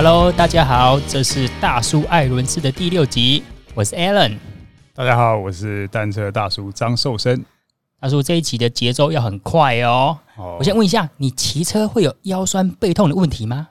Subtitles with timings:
[0.00, 3.42] Hello，大家好，这是大叔艾伦斯的第六集，
[3.74, 4.38] 我是 Alan。
[4.94, 7.44] 大家好，我是单车大叔张寿生。
[8.00, 10.16] 大叔这一集的节奏要很快哦。
[10.36, 13.70] 哦，我先问一下，你骑车会有腰酸背痛的问题吗？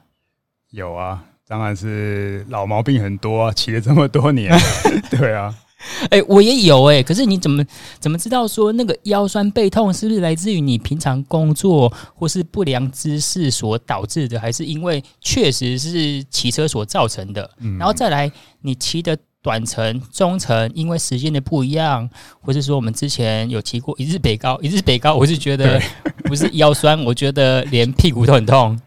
[0.68, 4.54] 有啊，当然是老毛病很多啊，骑了这么多年。
[5.10, 5.54] 对啊。
[6.10, 7.64] 哎、我也有哎、可是你怎么
[8.00, 17.48] 怎么知道说那个腰酸背痛是不是来自于你平常工作或是不良姿势所导致的，还是因为确实是骑车所造成的？
[17.78, 18.30] 然后再来，
[18.62, 25.80] 你骑的短程、中程，因为时间的不一样，或是说我们之前有骑过一日北高，一日北高，我是觉得
[26.24, 28.78] 不是腰酸，我觉得连屁股都很痛。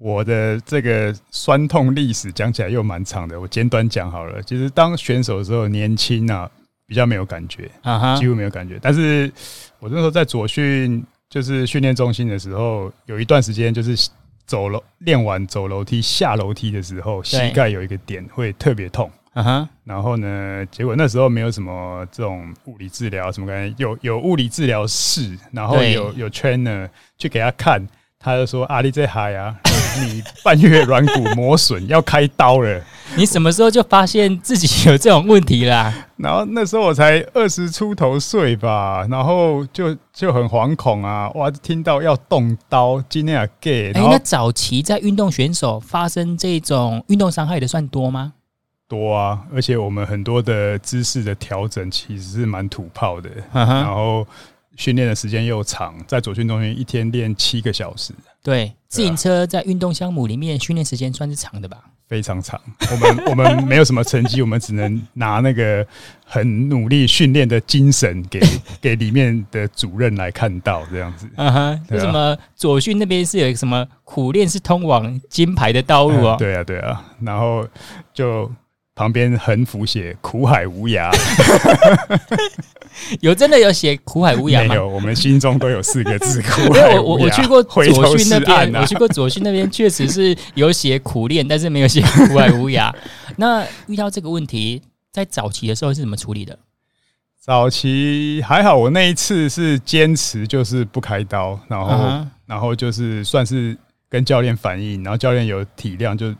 [0.00, 4.40] 我的这个酸痛历史讲起来又蛮长的，我简短讲好了。
[4.44, 6.48] 其实当选手的时候，年轻啊，
[6.86, 7.68] 比较没有感觉，
[8.18, 8.78] 几乎没有感觉。
[8.80, 9.30] 但是
[9.80, 14.08] 我那时候在左训，就是训练中心的时候，有一段时间就是
[14.46, 19.10] 走楼练完走楼梯下楼梯的时候，膝盖有一个点会特别痛。
[19.34, 27.84] 啊哈然后呢，结果那时候没有什么这种物理治疗什么感觉，有有物理治疗室，然后有有 trainer 去给他看。
[28.20, 29.56] 他就说：“阿力这海啊，
[30.00, 32.80] 你半月软骨磨损，要开刀了。
[33.16, 41.30] 你什么时候就发现自己有这种问题啦？”然后那时候我才二十出头岁吧，然后就就很惶恐啊！
[41.30, 43.92] 哇，听到要动刀，今天啊 gay。
[43.92, 48.34] 哎，那早期在运动选手发生这种运动伤害的算多吗？
[48.88, 54.26] 多啊，而且我们很多的姿势的调整其实是蛮土炮的，然后。
[54.78, 58.14] 训练的时间又长，在左训中心一天练七个小时。
[58.42, 61.78] 对，自行车在运动项目里面训练时间算是长的吧？
[62.08, 62.58] 非常长。
[62.90, 65.84] 我们 我们没有什么成绩，我们只能拿那个
[66.24, 68.40] 很努力训练的精神给
[68.80, 71.28] 给里面的主任来看到这样子。
[71.36, 76.36] 嗯哼，为什么左训那边是有一个什么苦练是通往金牌的道路哦？
[76.38, 77.66] 对啊，对啊，然后
[78.14, 78.50] 就。
[78.98, 81.08] 旁边横幅写“苦海无涯”，
[83.20, 84.68] 有真的有写“苦海无涯”吗？
[84.70, 87.02] 没有，我们心中都有四个字“苦海无涯”。
[87.02, 92.92] 我我去过左训那边，我去过左训那边，确实是有写苦练，但是没有写“苦海无涯”。
[93.36, 94.82] 那遇到这个问题，
[95.12, 96.58] 在早期的时候是怎么处理的？
[97.40, 102.26] 早期还好，我那一次是坚持就是不开刀，然后、uh -huh.
[102.46, 103.76] 然后就是算是
[104.08, 106.34] 跟教练反映，然后教练有体谅就。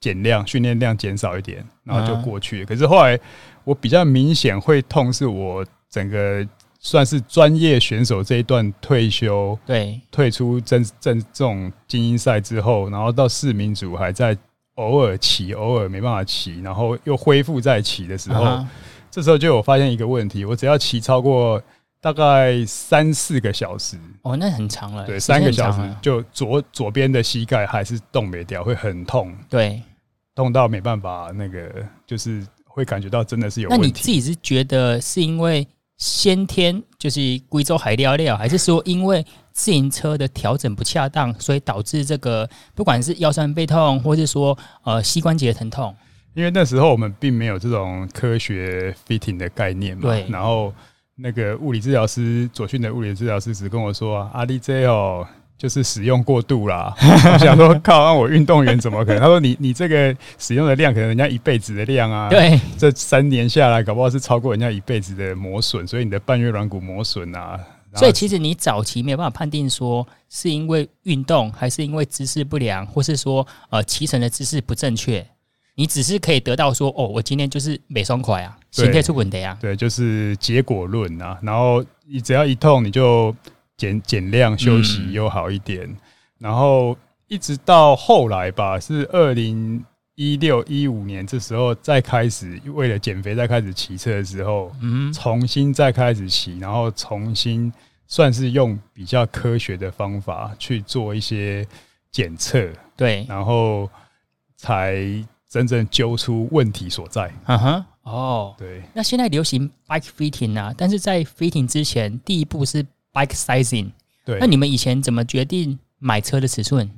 [0.00, 2.64] 减量，训练量减少一点，然后就过去。
[2.64, 3.16] 可是后来
[3.62, 6.44] 我比较明显会痛，是我整个
[6.80, 14.36] 算是专业选手这一段退休，对，退出真正这种精英赛之后，然后到市民组还在
[14.74, 18.66] 偶尔骑，偶尔没办法骑，然后又恢复再骑的时候，
[19.10, 21.62] 这时候就有发现一个问题：我只要骑超过。
[22.02, 25.06] 大概三四个小时哦，那很长了。
[25.06, 29.32] 对，三个小时就左左边的膝盖还是动没掉，会很痛。
[29.48, 29.80] 对，
[30.34, 31.72] 痛到没办法，那个
[32.04, 33.82] 就是会感觉到真的是有问题。
[33.82, 35.64] 那你自己是觉得是因为
[36.02, 45.94] 先天就是贵州海料料，还是说因为自行车的调整不恰当，所以导致这个不管是腰酸背痛，或是说呃膝关节疼痛？
[46.34, 50.74] 因为那时候我们并没有这种科学 fitting 的概念嘛，对，然后。
[51.14, 55.24] 那个物理治疗师左训的物理治疗师只跟我说：“阿力这哦，
[55.58, 56.94] 就是使用过度啦。
[57.00, 59.20] ”我想说，靠，让我运动员怎么可能？
[59.20, 62.28] 他说：“你你这个使用的量，可能人家一辈子的量啊。
[62.28, 67.58] 对，这三年下来，搞不好是超过人家一辈子的磨损，所以你的半月软骨磨损啊。
[67.94, 75.26] 所以其实你早期没有办法判定说是因为运动，还是因为姿势不良，或是说呃骑乘的姿势不正确。”
[75.74, 81.38] 你只是可以得到说，哦，我今天就是没松快啊，心态出问题啊，对，就是结果论啊。
[81.40, 83.34] 然后你只要一痛，你就
[83.76, 85.84] 减减量休息又好一点。
[85.84, 85.96] 嗯。
[86.38, 86.96] 然后
[87.28, 89.84] 一直到后来吧，是二零
[90.14, 97.72] 一六一五年这时候再开始为了减肥再开始骑车的时候，嗯，重新再开始骑，然后重新
[98.06, 101.66] 算是用比较科学的方法去做一些
[102.10, 103.88] 检测，对，然后
[104.56, 105.24] 才。
[105.52, 107.30] 真正揪出问题所在。
[107.44, 108.80] 嗯哼，哦，对。
[108.94, 112.82] 那现在流行 bike fitting 啊，但是在 fitting 之前，第一步是
[113.12, 113.90] bike sizing。
[114.24, 114.38] 对。
[114.40, 116.90] 那你们以前怎么决定买车的尺寸？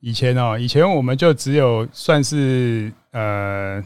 [0.00, 3.82] 以前哦，以前我们就只有算是呃，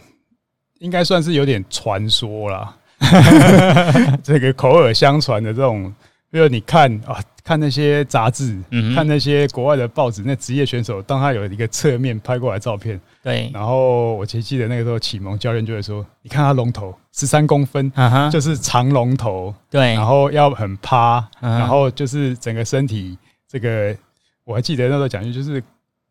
[0.79, 2.76] 应该算是有点传说啦。
[4.23, 5.94] 这个口耳相传的这种，
[6.31, 7.23] 比如你看啊。
[7.44, 23.18] 看那些杂志，嗯，看那些国外的报纸，那职业选手，当他有一个侧面拍过来照片，对，然后我其实记得那个时候启蒙教练就会说：“你看他龙头十三公分，啊，就是长龙头，对，然后要很趴，然后就是整个身体
[23.50, 23.96] 这个，
[24.44, 25.62] 我还记得那时候讲句就是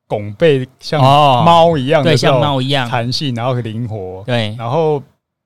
[0.08, 2.90] 拱背像猫一样的，对，像猫一样。
[2.90, 5.02] 弹性，然后灵活，对，然后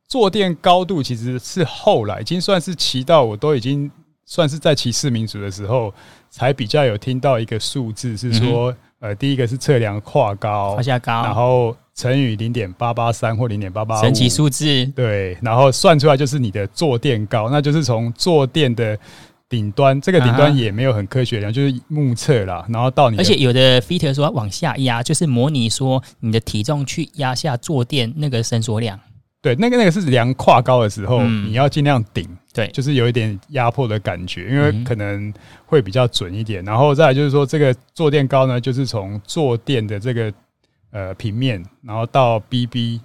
[0.07, 3.91] 坐垫高度其实是后来已经算是骑到我都已经
[4.25, 5.94] 算是在骑四民族的时候，
[6.30, 8.77] 才比较有听到一个数字是说，嗯、
[9.10, 18.98] 呃，第一个是测量跨高，胯下高，然后乘以零点八八三或零点八八五，神奇数字，对，然后算出来就是你的坐垫高，那就是从坐垫的。
[19.48, 22.66] 顶端这个顶端也没有很科学量，就是目测啦。
[22.68, 29.00] 然后到你，而且有的 fitter 说往下压，就是模拟说你的体重去压下坐垫那个伸缩量。
[29.45, 35.31] 对，那个那个是量跨高的时候，你要尽量顶，对，就是有一点压迫的感觉，因为可能
[35.68, 36.65] 会比较准一点。
[36.65, 40.33] 然后再来就是说，这个坐垫高呢，就是从坐垫的这个
[40.89, 43.00] 呃平面，然后到 BB。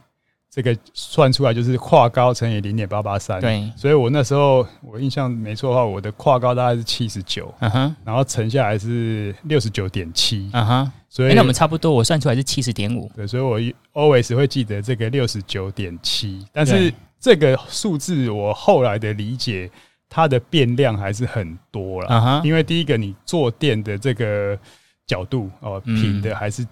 [0.51, 13.61] 这个算出来就是跨高乘以零点八八三，对，所以我那时候我印象没错的话，我的跨高大概是七十九，嗯哼，然后乘下来是六十九点七，嗯哼，所以、欸、那我们差不多，我算出来是七十点五，对，所以我
[13.93, 19.71] always 会记得这个六十九点七，但是这个数字我后来的理解，
[20.09, 24.59] 它的变量还是很多了，嗯哼，因为第一个你坐垫的这个
[25.07, 26.67] 角度哦，平的还是。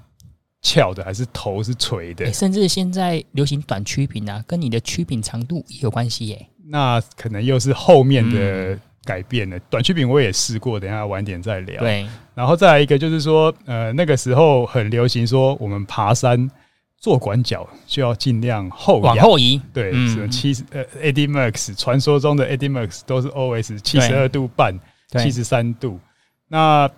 [0.60, 6.48] 翘的还是头是垂的，甚至现在流行短曲柄啊，跟你的曲柄长度也有关系耶。
[6.66, 9.56] 那可能又是后面的改变了。
[9.56, 11.80] 嗯、短曲柄我也试过，等一下晚点再聊。
[11.80, 16.50] 对，然后再来一个就是说，呃，那个时候很流行说，我们爬山
[16.98, 19.62] 坐管脚就要尽量后往后移。
[19.72, 24.78] 对，什么七十呃 AD Max，传说中的 AD Max 都是 OS 七十二度半，
[25.12, 26.00] 七十三度。
[26.48, 26.90] 那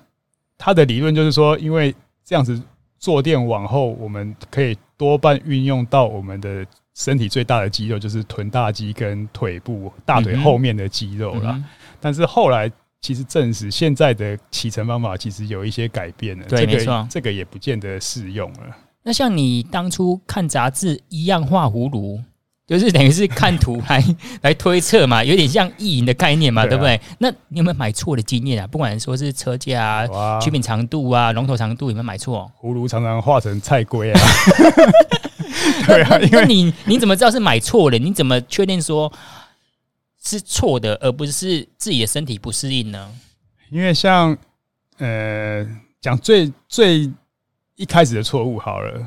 [0.56, 2.58] 他的理论就是说，因为这样子。
[3.00, 6.64] 坐垫往后，我们可以多半运用到我们的
[6.94, 11.60] 身体最大的肌肉，就是臀大肌跟腿部大腿后面的肌肉啦。
[11.98, 12.70] 但是后来
[13.00, 16.46] 其实证实，现在的骑乘方法其实有一些改变了。
[16.46, 18.76] 对，没错，这个也不见得适用了。
[19.02, 22.22] 那像你当初看杂志一样画葫芦。
[22.70, 24.04] 就是等于是看图来
[24.42, 27.00] 来推测嘛，有点像意淫的概念嘛，对不对？
[27.18, 28.66] 那你有没有买错的经验啊？
[28.68, 32.48] 不管说是车架啊、曲柄长度啊、龙头长度，有没有买错？
[32.62, 34.20] 葫芦常常画成菜龟啊。
[35.84, 37.98] 对啊，那你你怎么知道是买错了？
[37.98, 39.12] 你怎么确定说
[40.22, 43.10] 是错的，而不是自己的身体不适应呢？
[43.68, 44.38] 因为像
[44.98, 45.66] 呃，
[46.00, 47.10] 讲最最
[47.74, 49.02] 一开始的错误好了。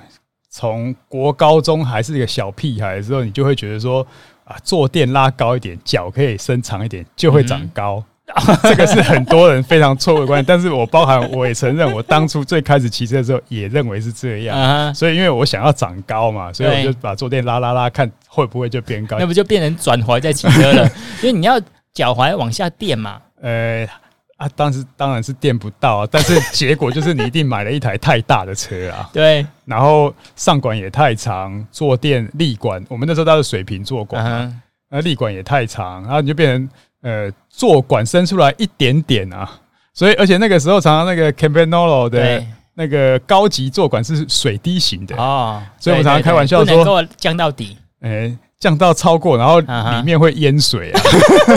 [0.56, 4.06] 从国高中还是一个小屁孩的时候，你就会觉得说
[4.46, 8.04] 啊，坐垫拉高一点，脚可以伸长一点，就会长高。
[8.28, 14.94] 嗯、 这个是很多人非常错误的观念，但是我包含我也承认，我当初最开始骑车的时候也认为是这样。
[14.94, 19.18] 所以因为我想要长高嘛，所以我就把坐垫拉拉拉，看会不会就变高。
[19.18, 20.88] 那不就变成转踝在骑车了？
[21.24, 21.60] 因为你要
[21.96, 23.20] 脚踝往下垫嘛。
[23.42, 23.88] 呃。
[24.44, 29.10] 啊，当时当然是垫不到啊，但是结果就是你一定买了一台太大的车啊。
[29.14, 34.54] 对，然后上管也太长，坐垫立管，我们那时候都是水平坐管啊，
[34.90, 36.70] 那立管也太长，然后你就变成
[37.04, 39.50] 呃坐管伸出来一点点啊，
[39.94, 42.44] 所以而且那个时候常常那个 Campagnolo 的
[42.74, 48.38] 那个高级坐管是水滴型的啊，所以我们常常开玩笑说不能够降到底，哎。
[48.64, 51.02] 降到超过，然后里面会淹水啊！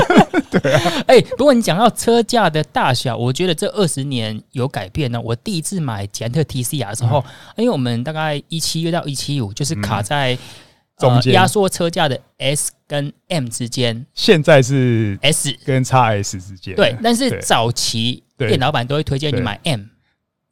[0.50, 5.20] 对啊，哎，不过你讲到车架的大小，我觉得这二十年有改变呢。
[5.20, 7.24] 我第一次买捷安特 TCR 的时候，
[7.56, 10.36] 因为我们大概一七六到一七五，就是卡在
[10.98, 14.04] 中间压缩车架的 S 跟 M 之间。
[14.12, 16.74] 现在是 S 跟 XS 之间。
[16.74, 19.82] 对，但是早期店老板都会推荐你买 M。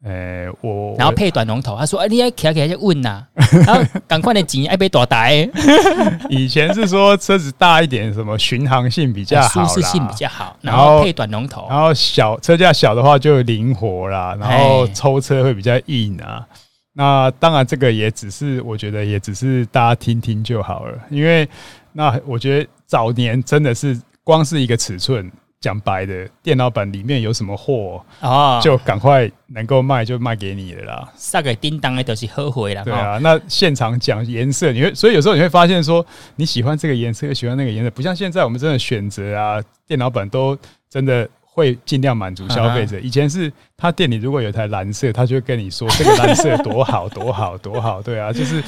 [0.05, 3.25] 诶、欸，我然后配短龙头，他说：“哎、欸，你要骑起来问呐，
[3.67, 5.49] 然后赶快的挤，爱杯大台。
[6.29, 16.47] ”以前是说车子大一点，什么巡航性比较好，舒适性比较好，然后配短龙头，然后小车架小的话就灵活啦，然后抽车会比较硬啊。
[16.93, 21.49] 那当然，这个也只是我觉得也只是大家听听就好了，因为
[21.93, 25.33] 那我觉得早年真的是光是一个尺寸。
[25.61, 31.13] 讲白的，电脑版里面有什么货啊，就赶快能够卖就卖给你了啦。
[31.17, 32.85] 杀给叮当的都是后悔了。
[32.85, 36.05] 对啊，那现场讲颜色，你会所以有时候你会发现说
[36.37, 40.59] 你喜欢这个颜色，又喜欢那个颜色，不像现在我们真的选择啊，电脑版都
[40.89, 41.29] 真的。
[41.55, 42.99] 会尽量满足消费者。
[42.99, 48.61] 以前是他店里如果有台蓝色，他就会跟你说这个蓝色多好多好多好，对啊， 就是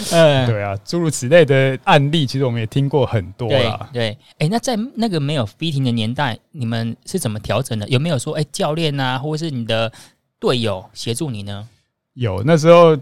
[0.47, 3.90] 对啊，诸如此类的案例，其实我们也听过很多啦。
[3.93, 7.88] 对，哎，那在那个没有 fitting 的年代，你们是怎么调整的？
[7.88, 9.93] 有没有说，哎，教练啊，或者是你的
[10.38, 11.69] 队友协助你呢？
[12.14, 12.97] 有，那时候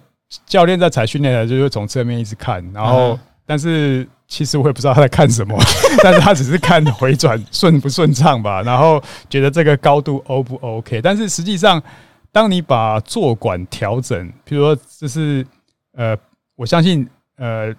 [0.47, 4.07] 教练在踩训练的，就会从侧面一直看，然后但是。
[4.27, 5.55] 其实我也不知道他在看什么，
[6.03, 11.81] 但是他只是看回转顺不顺畅吧，然后觉得这个高度 O 不 OK，但是实际上
[12.33, 15.47] 当你把坐管调整，譬如说，这是
[15.95, 16.17] 呃，
[16.57, 17.73] 我相信呃，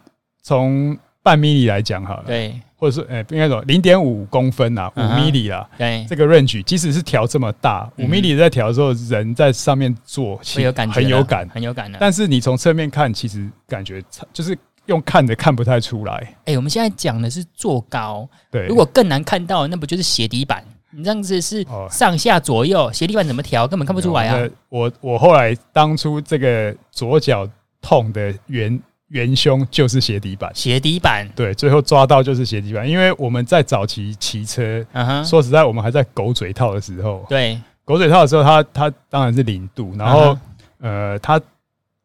[0.43, 11.97] 从半米里来讲好了，对，或者说呃，应该说零点五公分啊，五米里啊，对，这个 range 即使是调这么大，五米里在调的时候，人在上面坐，很有感觉，很有感，很有感的。
[11.99, 14.55] 但是你从侧面看，其实感觉就是
[14.87, 16.13] 用看的看不太出来。
[16.13, 20.63] 哎、欸，我们现在讲的是坐高，对，如果更难看到，那不就是鞋底板？
[20.91, 24.49] 你这样子是上下左右鞋底板怎么调，根本看不出来啊！
[24.69, 27.47] 我我后来当初这个左脚
[27.81, 28.79] 痛的原。
[29.09, 34.83] 元凶就是鞋底板，鞋底板对，最后抓到就是鞋底板，因为我们在早期骑车，
[35.23, 40.35] 说实在，我们还在狗嘴套的时候，对，狗嘴套的时候，它它当然是零度，然后
[40.81, 41.39] 呃，它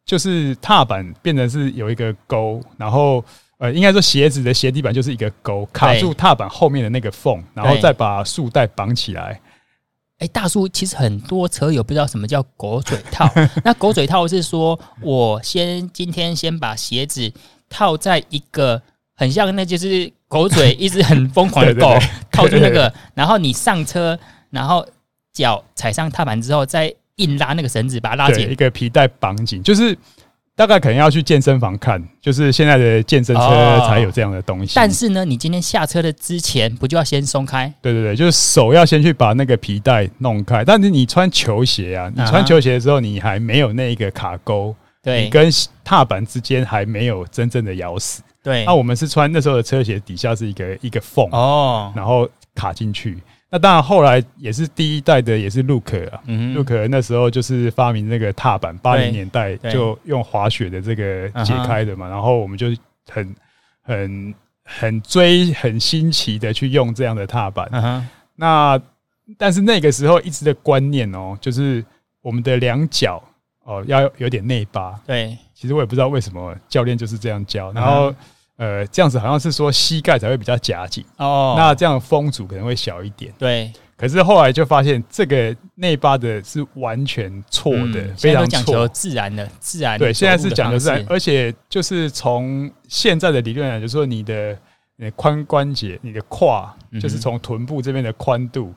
[0.04, 3.24] 就是踏板变成是有一个钩，然后
[3.58, 9.40] 呃，应该说鞋子的鞋底板就是一个钩，卡住踏板后面的那个缝，然后再把束带绑起来。
[10.18, 13.26] 哎，大叔，其实很多车友不知道什么叫狗嘴套。
[13.64, 17.32] 那狗嘴套是说，我先今天先把鞋子
[17.70, 18.82] 套在一个
[19.14, 21.94] 很像，那就是狗嘴一直很疯狂的狗
[22.30, 24.18] 套住那个，然后你上车，
[24.50, 24.86] 然后
[25.32, 29.96] 脚踩上踏板之后，再硬拉那个绳子，把它拉紧，一个皮带绑紧，就是。
[30.56, 34.74] 大概可能要去健身房看，就是现在的健身车才有这样的东西。
[34.76, 37.72] 但是呢，你今天下车的之前，不就要先松开？
[37.80, 40.62] 对对对，就是手要先去把那个皮带弄开。
[40.62, 45.50] 但是你穿球鞋啊，你穿球鞋的时候，你还没有那个卡钩，对，你跟
[45.82, 48.20] 踏板之间还没有真正的咬死。
[48.42, 53.16] 对，那我们是穿那时候的车鞋，底下是一个一个缝哦，然后卡进去。
[53.52, 56.22] 那当然，后来也是第一代的，也是 Look 啊。
[56.26, 62.08] 嗯，Look 那时候就是发明那个踏板，八零年代就用滑雪的这个解开的嘛。
[62.08, 62.68] 然后我们就
[63.08, 63.34] 很
[63.82, 67.68] 很很追、很新奇的去用这样的踏板。
[68.36, 68.80] 那
[69.36, 71.84] 但是那个时候一直的观念哦，就是
[72.22, 73.20] 我们的两脚
[73.64, 74.92] 哦要有点内八。
[75.04, 77.72] 对，其实我也不知道为什么教练就是这样教。
[77.72, 78.14] 然后。
[78.60, 83.32] 呃，这样子好像是说膝盖才会比较夹紧哦，那这样风阻可能会小一点。
[83.38, 90.04] 对，可是后来就发现这个内八的是完全错的，嗯、非常讲求自然的自然的。
[90.04, 94.54] 对，现在是讲的自然，而且就是从现在的理论来，就是说你的
[95.16, 98.74] 髋关节、你的胯，就是从臀部这边的宽度，嗯、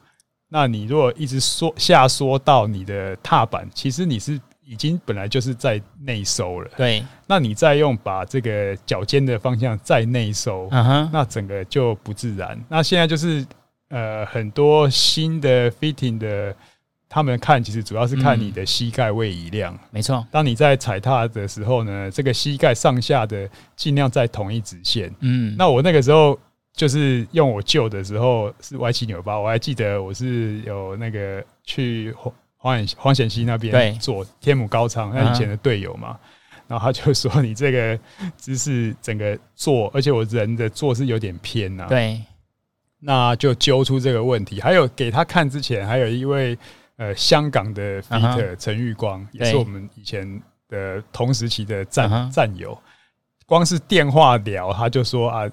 [0.47, 4.39] 那你如果一直缩下缩到你的踏板，其实你是。
[4.65, 7.03] 已经本来就是在内收了，对。
[7.27, 12.57] 那你再用把这个脚尖的方向再内收，嗯哼，那整个就不自然。
[12.69, 13.45] 那现在就是
[13.89, 16.55] 呃很多新的 fitting 的，
[17.09, 20.25] 他们看其实主要是看你的膝盖位移量，没错。
[20.31, 25.13] 当你在踩踏的时候呢，这个膝盖上下的尽量在同一直线。
[25.19, 26.39] 嗯，那我那个时候
[26.73, 32.15] 就是用我旧的时候是歪七扭八，我还记得我是有那个去。
[32.63, 36.17] 黄显黄显熙那边做天母高昌，那以前的队友嘛，
[36.65, 37.99] 然后他就说你这个
[38.37, 42.23] 姿势整个坐，而且我人的坐是有点偏呐，对，
[43.01, 44.61] 那就揪出这个问题。
[44.61, 46.57] 还有给他看之前，还有一位
[46.95, 52.81] 呃香港的 fitter 陈玉光，也是我们以前的同时期的战战友，
[53.45, 55.51] 光是电话聊他就说啊，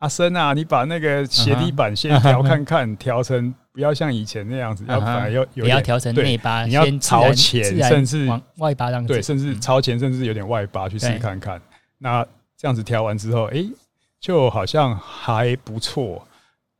[0.00, 3.54] 阿森啊，你把那个鞋底板先调看看， 调成。
[3.72, 11.60] 不要像以前那样子，要反而要有要调成内八，你要朝前，甚至往外八这样子，对，甚至朝前，甚至有点外八去试看看。
[11.98, 13.64] 那这样子调完之后，哎，
[14.18, 16.26] 就好像还不错。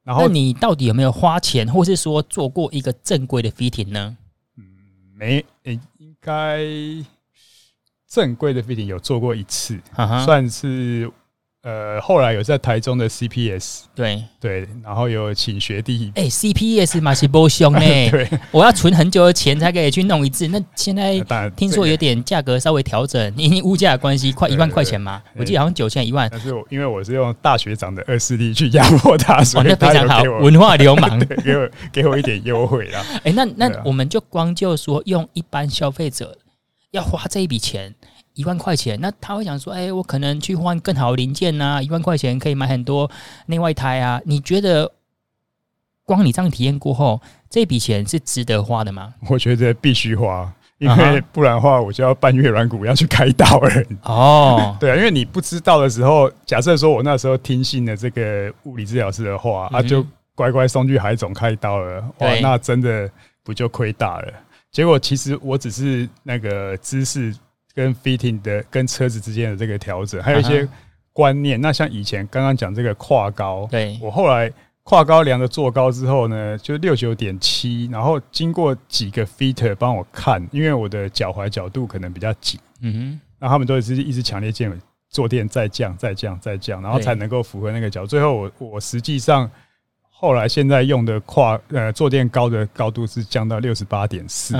[0.03, 4.17] 然后你到底有没有花钱，或是说做过一个正规的 fitting 呢？
[4.57, 4.65] 嗯，
[5.15, 6.65] 没，诶，应该
[8.09, 9.79] 正规的 fitting 有做过一次，
[10.25, 11.11] 算是。
[11.63, 20.49] 呃，后来有在台中的 CPS，对对，然后有请学弟，哎、欸、，CPS 嘛是波凶 呢，对，我要存很久的钱才可以去弄一次。
[20.49, 21.21] 那现在
[21.55, 26.27] 听说有点价格稍微调整，因为物价的关系，快一万块钱嘛，我记得好像九千一万。
[26.33, 33.05] 但是我因为我是用大学长的二势力去压迫他，所以他非常好，文化流氓， 给我给我一点优惠啦。
[33.23, 36.39] 哎、欸，那那我们就光就说用一般消费者
[36.93, 37.95] 要花这一笔钱。
[38.35, 43.11] 一万块钱，那他会想说：“哎、欸，我可能去换更好的零件啊，一万块钱可以买很多
[43.47, 44.91] 内外胎啊。”你觉得，
[46.05, 47.21] 光你这样体验过后，
[47.51, 49.13] 这笔钱是值得花的吗？
[49.29, 53.85] 我觉得必须花，因为不然的话，我就要半月软骨要去开刀了。
[54.05, 63.11] 哦， 对啊，因为你不知道的时候，假设说我那时候听信了这个物理治疗师的话，嗯、啊，就乖乖送去海总开刀了，哇，那真的
[63.43, 64.33] 不就亏大了？
[64.71, 67.35] 结果其实我只是那个姿势。
[67.75, 70.69] 跟 fitting 的跟车子之间的这个调整，还有一些
[71.13, 71.61] 观念。
[71.61, 84.75] 那像以前刚刚讲这个跨高，对，我后来跨高量的坐高之后呢，就六九点七，然后经过几个 fitter 帮我看，因为我的脚踝角度可能比较紧，嗯哼，那他们都是一直强烈建议
[85.09, 88.07] 坐垫再降、再降、再降，然后才能够符合那个角。
[88.07, 89.51] 最后我我实际上
[90.09, 94.57] 后来现在用的跨呃坐垫高的高度是降到六十八点四。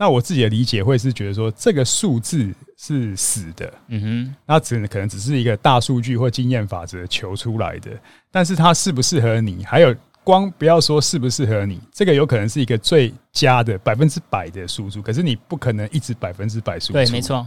[0.00, 7.90] 那我自己的理解会是觉得说这个数字是死的，嗯哼，那只能可能只是一个大数据或经验法则求出来的，
[8.30, 17.46] 但是它适不适合你，还有光不要说适不适合你，这个有可能是一个最佳的百分之百的输出，可是你不可能一直百分之百输出，对，没错。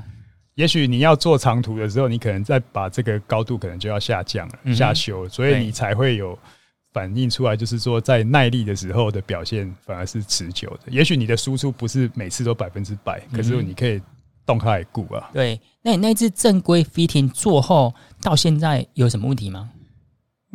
[0.54, 6.38] 也许你要做长途的时候，你可能再把这个高度可能就要下降了，下修，所以你才会有。
[6.94, 10.92] 反映出来就是说，在耐力的时候的表现反而是持久的。
[10.92, 14.00] 也许你的输出不是每次都百分之百，可是你可以
[14.46, 15.30] 动开来顾啊。
[15.34, 19.72] 对，那你那次正规 fitting 做后到现在有什么问题吗？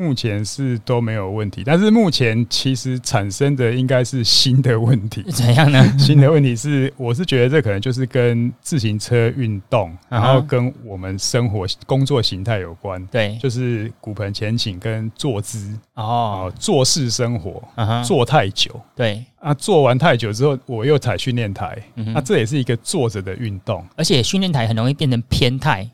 [0.01, 5.25] 目前是都没有问题，但是目前其实产生的应该是新的问题。
[5.35, 5.85] 怎样呢？
[5.99, 13.05] 新的问题是，我是觉得这可能就是跟自行车运动，然后跟我们生活工作形态有关。
[13.07, 17.61] 对，就是骨盆前倾跟坐姿哦，坐式生活，
[18.05, 18.81] 坐太久。
[18.95, 21.77] 对啊，坐完太久之后，我又踩训练台，
[22.15, 25.91] 那这也是一个坐着的运动，而且训练台很容易变成偏态。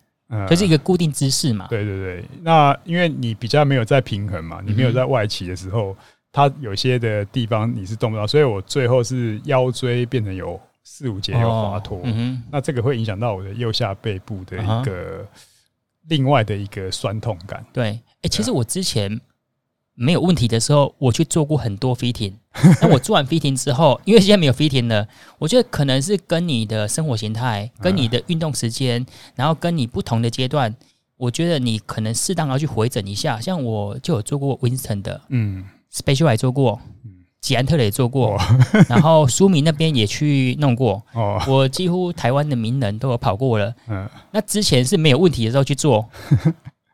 [0.48, 1.66] 就是一个固定姿势嘛。
[1.68, 5.96] 对对对，那因为你比较没有在平衡嘛，你没有在外企的时候，
[6.32, 12.02] 它有些的地方你是动不到，所以我最后是腰椎变成有四五节有滑脱，
[12.50, 15.26] 那这个会影响到我的右下背部的一个
[16.08, 17.64] 另外的一个酸痛感。
[17.72, 19.20] 对，哎，其实我之前。
[19.94, 22.34] 没有问题的时候，我去做过很多 fitting。
[22.80, 25.06] 那我做完 fitting 之后，因为现在没有 fitting 了，
[25.38, 30.74] 我觉得可能是跟你的生活形态、跟你的运动时间，然后跟你不同的阶段，
[31.16, 33.40] 我觉得你可能适当要去回诊一下。
[33.40, 36.80] 像我就有做过 Winston 的，嗯，Special 也做过，
[37.40, 38.38] 吉安特的也做过，
[38.88, 41.02] 然后苏明那边也去弄过。
[41.12, 43.74] 哦，我几乎台湾的名人都有跑过了。
[43.88, 46.08] 嗯，那之前是没有问题的时候去做。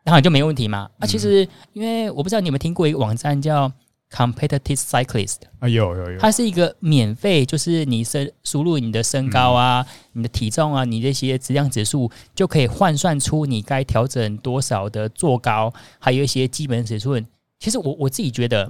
[0.03, 0.89] 当然就没问题嘛。
[0.99, 3.71] 啊，其实因为我不知道你有没有听过一个网站叫
[4.09, 17.25] Competitive Cyclist 啊，有有有，它是一个免费，就是你身输入你的身高啊、你的体重啊、你这些质量指数，就可以换算出你该调整多少的坐高，还有一些基本尺寸。
[17.59, 18.69] 其实我我自己觉得，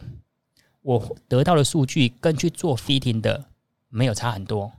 [0.82, 3.46] 我得到的数据跟去做 fitting 的
[3.90, 4.72] 没有差很多。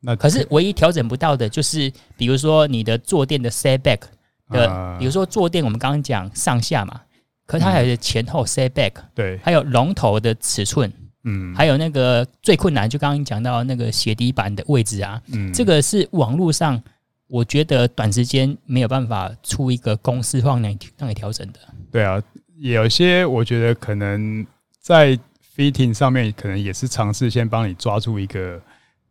[0.00, 4.00] 那可是唯一调整不到的就是，比如说你的坐垫的 setback。
[4.54, 7.00] 的，比如说坐垫，我们刚刚讲上下嘛，
[7.46, 10.90] 可它还有前后 set back，对，还有龙头的尺寸，
[11.24, 16.82] 嗯，还有那个最困难就刚刚讲到那个鞋底板的位置啊，嗯，这个是网络上
[17.28, 21.58] 我觉得短时间没有办法出一个公式让你让你调整的。
[21.92, 22.22] 对啊，
[22.58, 24.46] 有些我觉得可能
[24.80, 25.18] 在
[25.56, 28.60] fitting 上面，可能也是尝试先帮你抓住一个。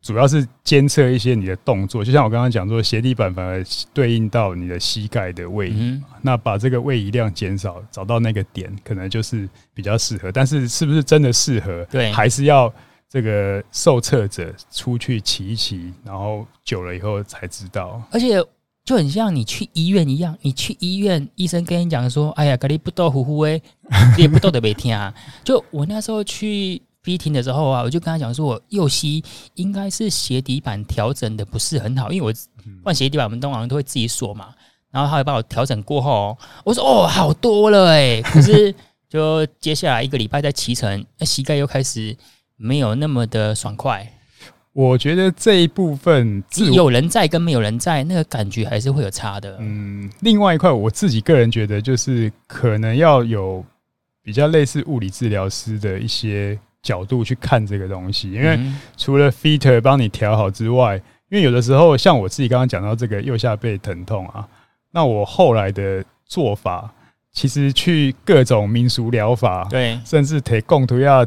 [0.03, 3.63] 主要是监测一些你的动作，就像我刚刚讲说，鞋底板反而
[3.93, 10.29] 对应到你的膝盖的位移，那把这个位移量减少，找到那个点，可能就是比较适合。
[10.29, 11.85] 但是是不是真的适合？
[11.89, 12.71] 对，还是要
[13.07, 18.01] 这个受测者出去骑一骑，然后久了以后才知道。
[18.11, 18.43] 而且
[18.83, 23.61] 就很像你去医院一样，你去医院，医生跟你讲说：“哎呀，咖喱不豆呼呼诶，
[24.17, 25.13] 你也不豆得没听啊。”
[25.45, 26.81] 就我那时候去。
[27.03, 29.23] Fitting 的时候啊，我就跟他讲说，我右膝
[29.55, 32.33] 应该是鞋底板调整的不是很好，因为我
[32.83, 34.49] 换鞋底板，我们通常都会自己锁嘛。
[34.89, 38.21] 然后他会帮我调整过后，我说哦，好多了哎。
[38.23, 38.73] 可是
[39.09, 42.15] 就接下来一个礼拜在骑乘，那膝盖又开始
[42.57, 44.07] 没有那么的爽快。
[44.71, 49.57] 我觉得这一部分有人在跟没有人在，那个感觉还是会有差的。
[49.59, 53.65] 嗯，另外一块我自己个人觉得，就是可能要有
[54.21, 56.59] 比较类似物理治疗师的一些。
[56.83, 58.59] 角度去看这个东西，因为
[58.97, 60.97] 除了 feater 帮你调好之外，
[61.29, 64.45] 因为有的时候像我自己刚刚讲到这个右下背疼痛啊，
[64.91, 66.93] 那我后来的做法，
[67.31, 71.25] 其实去各种民俗疗法，对，甚至提供图要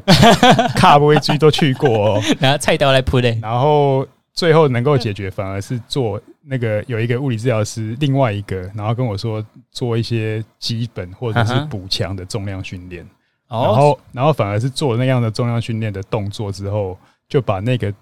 [0.77, 13.05] 卡布威居都去过哦， 拿菜刀来铺嘞，然后最后能够解决，反而是做那个有一个物理治疗师，另外一个，然后跟我说做一些基本或者是补强的重量训练。
[13.49, 17.93] 然后，然后反而是做那样的重量训练的动作之后，就把那个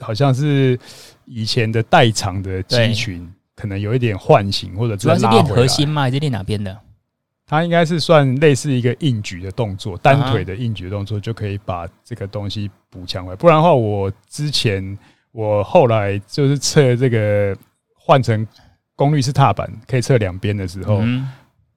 [0.00, 0.78] 好像是
[1.26, 6.02] 以前的代偿的肌群，可能有一点唤醒，或者主要是练核心吗？
[6.02, 6.74] 还是练哪边的？
[7.46, 13.36] 它应该是算类似一个硬举的动作，单腿的硬举的动作，就可以把这个东西补强回来。
[13.36, 14.98] 不然的话，我之前
[15.32, 17.54] 我后来就是测这个
[17.94, 18.46] 换成
[18.96, 21.02] 功率式踏板，可以测两边的时候。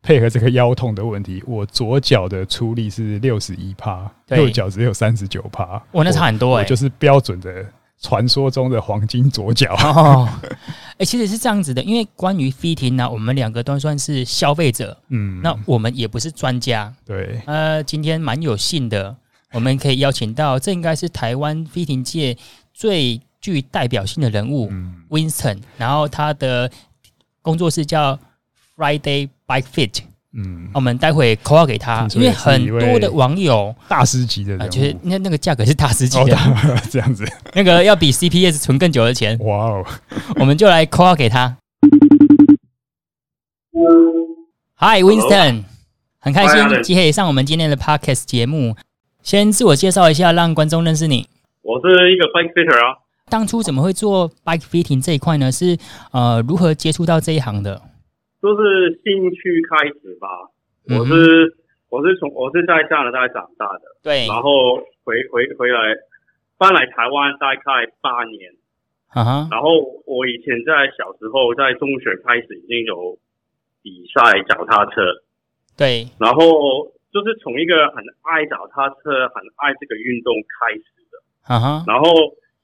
[0.08, 5.84] 配合这个腰痛的问题， 我左脚的出力是六十一趴，右脚只有三十九趴。
[5.91, 6.70] 我，那差很多哎、欸！
[6.70, 7.65] 就是标准的
[8.02, 9.76] 传说中的黄金左脚。
[10.98, 16.93] 哎、 其实是这样子的，因为关于 fitting 呢，我们两个都算是消费者，嗯，那我们也不是专家。
[17.06, 19.13] 对，呃，今天蛮有幸的，
[19.52, 22.38] 我们可以邀请到，这应该是台湾 fitting 界
[22.74, 26.72] 最具代表性的人物、嗯、Winston，然后他的
[27.41, 28.17] 工作室叫
[28.77, 30.01] Friday Bike Fit。
[30.33, 39.35] 嗯，我们待会 call 给他，因为很多的网友大师级的，呃，就是那那个价格是大师级的，哦， 这样子，那个要比 CPS 存更久的钱。
[39.39, 39.85] 哇哦，
[40.35, 41.57] 我们就来 call 给他。
[44.79, 45.63] Hi Winston，
[46.19, 48.75] 很开心可以上我们今天的 Podcast 节目。
[49.23, 51.27] 先自我介绍一下，让观众认识你。
[51.63, 52.99] 我是一个 Bike Fitter 啊。
[53.29, 55.51] 当初怎么会做 Bike Fitting 这一块呢？
[55.51, 55.77] 是
[56.11, 57.81] 呃如何接触到这一行的？
[58.47, 60.47] 都是兴趣开始吧。
[60.88, 61.51] 我是、嗯、
[61.89, 64.25] 我是从我是在加拿大长大的，对。
[64.25, 65.93] 然后回回回来
[66.57, 68.55] 搬来台湾大概八年。
[69.10, 69.47] 啊哈。
[69.51, 73.19] 然后我以前在小时候在中学开始已经有
[73.83, 75.03] 比赛脚踏车，
[75.75, 76.07] 对。
[76.17, 81.19] 然后就是从一个很爱脚踏车、很爱这个运动开始的。
[81.51, 81.83] 啊哈。
[81.86, 82.07] 然后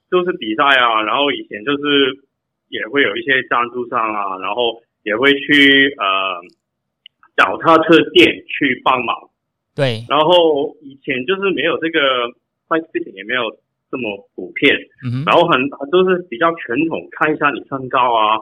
[0.10, 2.24] 就是比赛啊，然后以前就是
[2.69, 4.80] 也会有一些赞助商啊，然后。
[5.04, 6.42] 也会去呃
[7.36, 9.30] 脚踏车店去帮忙，
[9.76, 10.04] 对。
[10.10, 12.00] 然后以前就是没有这个
[12.70, 13.52] bike fitting 也没有
[13.92, 15.24] 这么普遍，嗯。
[15.26, 15.60] 然后很
[15.92, 18.39] 都是比较传统，看一下你身高啊，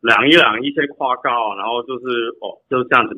[0.00, 2.04] 量一量一些跨高，然后就是
[2.40, 3.14] 哦就是这样子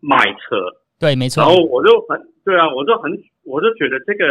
[0.00, 0.56] 卖车，
[0.98, 1.42] 对，没错。
[1.42, 3.12] 然后我就很对啊，我就很
[3.44, 4.24] 我就觉得这个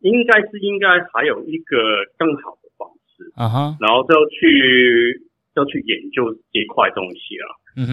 [0.00, 1.76] 应该是应该还有一个
[2.16, 3.76] 更好的方式，啊哈。
[3.80, 5.26] 然后就去。
[5.54, 7.46] 要去研究这一块东西啊，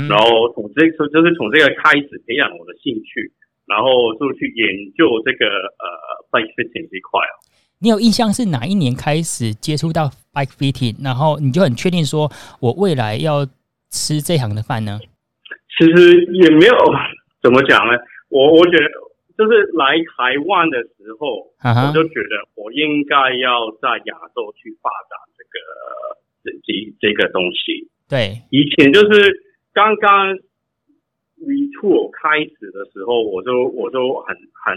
[0.08, 3.32] 然后从这个就是从这个开始培养我的兴趣，
[3.68, 5.86] 然后就去研究这个呃
[6.32, 7.34] bike fitting 这一块啊。
[7.82, 13.46] 你有印象是哪一年开始接触到 bike fitting，然后你就很确定说我未来要
[13.92, 15.00] 吃这行的饭呢？
[15.78, 16.76] 其实也没有
[17.44, 18.88] 怎么讲呢，我我觉得
[19.38, 26.20] 就是来台湾的时候，我就觉得我应该要在亚洲去发展这个。
[26.44, 30.36] 这这这个东西，对，以前就是刚刚
[31.40, 34.76] Retool 开始的时候，我就我就很很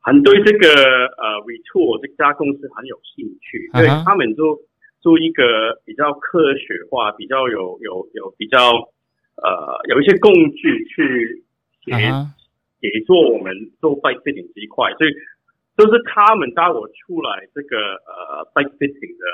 [0.00, 4.60] 很对这个呃 Retool 这家公司很有兴趣，因为他们就
[5.00, 8.72] 做一个比较科学化、比较有有有比较
[9.36, 11.44] 呃有一些工具去
[11.84, 11.92] 协
[12.80, 15.10] 协作我们做 bike fitting 这一块，所以
[15.76, 19.24] 就是他们带我出来这个呃 bike fitting 的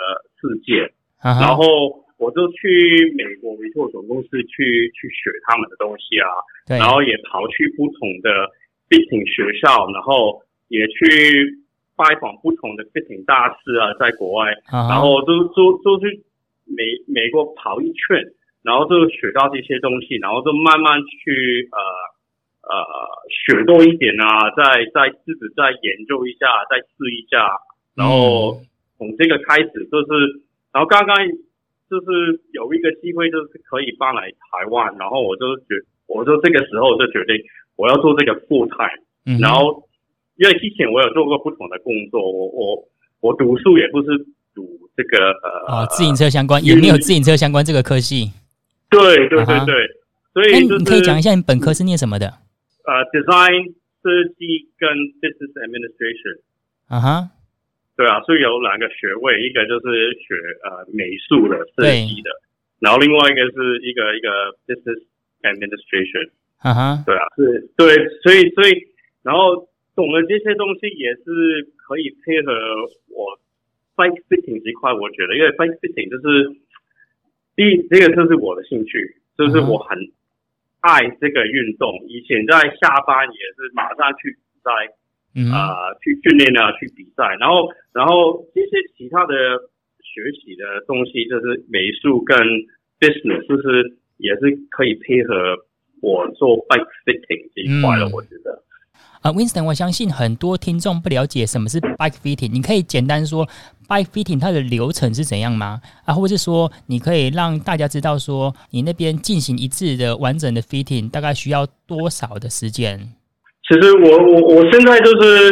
[0.41, 0.93] 世界。
[1.23, 1.41] Uh huh.
[1.41, 6.27] 然后我就去美国维拓总公司去去学他们的东西啊，
[6.67, 8.51] 对然后也跑去不同的
[8.91, 11.63] fitting 学校，然后也去
[11.95, 14.91] 拜访不同的 fitting 大师啊，在国外，uh huh.
[14.91, 16.27] 然后就就就去
[16.67, 18.19] 美美国跑一圈，
[18.67, 21.79] 然后就学到这些东西，然后就慢慢去呃
[22.67, 22.75] 呃
[23.31, 27.47] 学多一点啊，再再自己再研究一下，再试一下，
[27.95, 28.59] 然后
[28.99, 30.42] 从这个开始就是。
[30.73, 31.15] 然后刚刚
[31.91, 37.37] 就是有一个机会，就是可以搬来台湾，然后我就觉，我就这个时候就决定
[37.77, 39.05] 我要做这个 full time。
[39.27, 39.39] 嗯。
[39.39, 39.87] 然后
[40.37, 42.89] 因为之前我有做过不同的工作，我我
[43.21, 44.09] 我读书也不是
[44.55, 48.33] 读这个呃啊自行车相关，也没有自行车相关这个科系。
[48.89, 49.89] 对对对对，uh.
[50.33, 52.27] 所以、就是、你可以讲一下你本科是念什么的？
[52.85, 54.09] 呃，design 设
[54.39, 54.89] 计跟
[55.21, 56.41] business administration。
[56.89, 57.42] 啊哈、uh。
[57.95, 62.31] 对啊，所以有两个学位，一个就是学呃美术的设计的，
[62.81, 65.05] 然后另外一个是一个一个 business
[65.43, 66.31] administration。
[66.59, 67.05] 哈哈、uh，huh.
[67.05, 68.81] 对啊，是，对，所以所以
[69.23, 72.53] 然后懂了这些东西也是可以配合
[73.13, 73.39] 我
[73.95, 76.57] bike fitting 这块，我觉得，因为 bike fitting 就是
[77.55, 79.99] 第一，这个就是我的兴趣，就是我很
[80.81, 84.97] 爱这个运动，以前在下班也是马上去在。
[85.35, 89.35] 嗯啊、呃，去训练啊，去比赛，然后，然后这些其他的
[90.03, 92.37] 学习的东西，就是美术跟
[93.01, 95.57] business，就是也是可以配合
[96.03, 98.09] 我做 bike fitting 这一块了。
[98.09, 98.63] 嗯、我觉得
[99.23, 103.49] 啊，Winston，我相信很多听众不了解什么是 bike fitting，你可以简单说
[103.89, 105.81] bike fitting 它的流程是怎样吗？
[106.05, 113.15] 啊，或者是说你可以让大家知道说你那边进行一次的完整的 fitting 大概需要多少的时间？
[113.73, 115.49] 其实我我我现在就是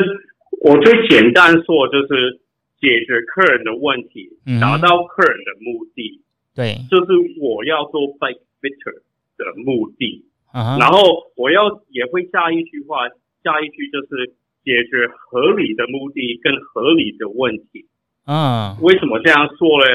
[0.60, 2.38] 我最简单说就是
[2.78, 4.28] 解决客人的问题，
[4.60, 6.20] 达到客人的目的，
[6.54, 9.00] 对，就是我要做 bike fitter
[9.38, 10.26] 的目的。
[10.52, 10.78] ，uh huh.
[10.78, 13.08] 然后我要也会下一句话，
[13.42, 17.88] 下一句就是解决合理的目的跟合理的问题。
[18.26, 18.84] 嗯、uh，huh.
[18.84, 19.88] 为什么这样说呢？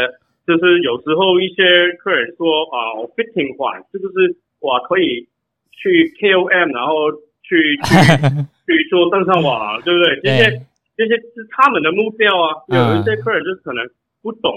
[0.47, 1.61] 就是有时候一些
[2.01, 5.29] 客人说啊，我 fitting 款是不是我可以
[5.69, 7.13] 去 KOM，然后
[7.47, 7.93] 去去
[8.65, 10.19] 去做登上网，对不对？
[10.23, 10.65] 这些
[10.97, 12.58] 这些是他们的目标啊。
[12.67, 13.86] 有一些客人就是可能
[14.21, 14.51] 不懂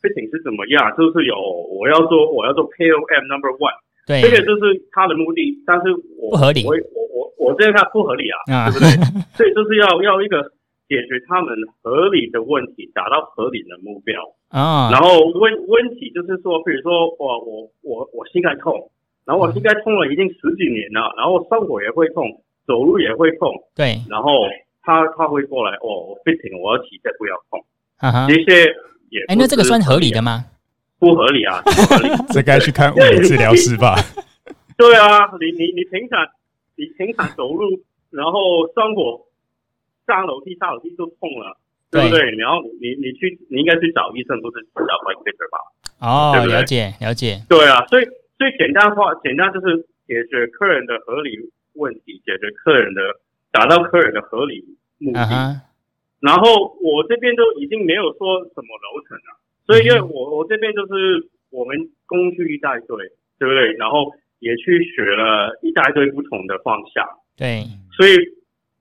[0.00, 1.34] fitting 是怎么样，就是有
[1.74, 3.74] 我要做我要做 KOM number one。
[4.06, 8.88] 对，这个就是他的目的，但是我不合理，我我我我这看不合理啊，对不对？
[9.36, 10.42] 所以就是要要一个
[10.88, 14.90] 解决他们合理的问题，达到合理的目标啊。
[14.90, 18.90] 然后问问题就是说，比如说我我我我膝盖痛，
[19.24, 24.00] 然后我膝盖痛了已经十几年了，然后上火也会痛，走路也会痛，对。
[24.08, 24.32] 然后
[24.82, 27.62] 他他会过来，哦，我 fitting，我要起再不要痛，
[28.28, 28.66] 这些
[29.10, 30.46] 也哎，那这个算合理的吗？
[30.98, 31.62] 不合理啊！
[31.64, 33.96] 不合理，这该去看物理治疗师吧？
[34.76, 36.26] 对啊，你你你平常
[36.76, 37.80] 你平常走路，
[38.10, 39.20] 然后上火
[40.06, 41.56] 上楼梯下楼梯都痛了，
[41.90, 42.30] 对不对？
[42.36, 45.58] 然后你你去你应该去找医生，不是找 doctor 吧？
[46.00, 47.40] 哦，了解了解。
[47.48, 48.04] 对啊，所以
[48.40, 51.36] 所以简单话，简单就是解决客人的合理
[51.74, 53.20] 问题，解决客人的
[53.52, 54.64] 达到客人的合理
[54.96, 55.20] 目的。
[56.20, 59.36] 然后我这边都已经没有说什么楼层了。
[59.66, 61.76] 所以，因为我我这边就是我们
[62.06, 62.96] 工具一大堆，
[63.38, 63.72] 对不对？
[63.76, 67.64] 然后也去学了一大堆不同的方向，对。
[67.92, 68.16] 所以，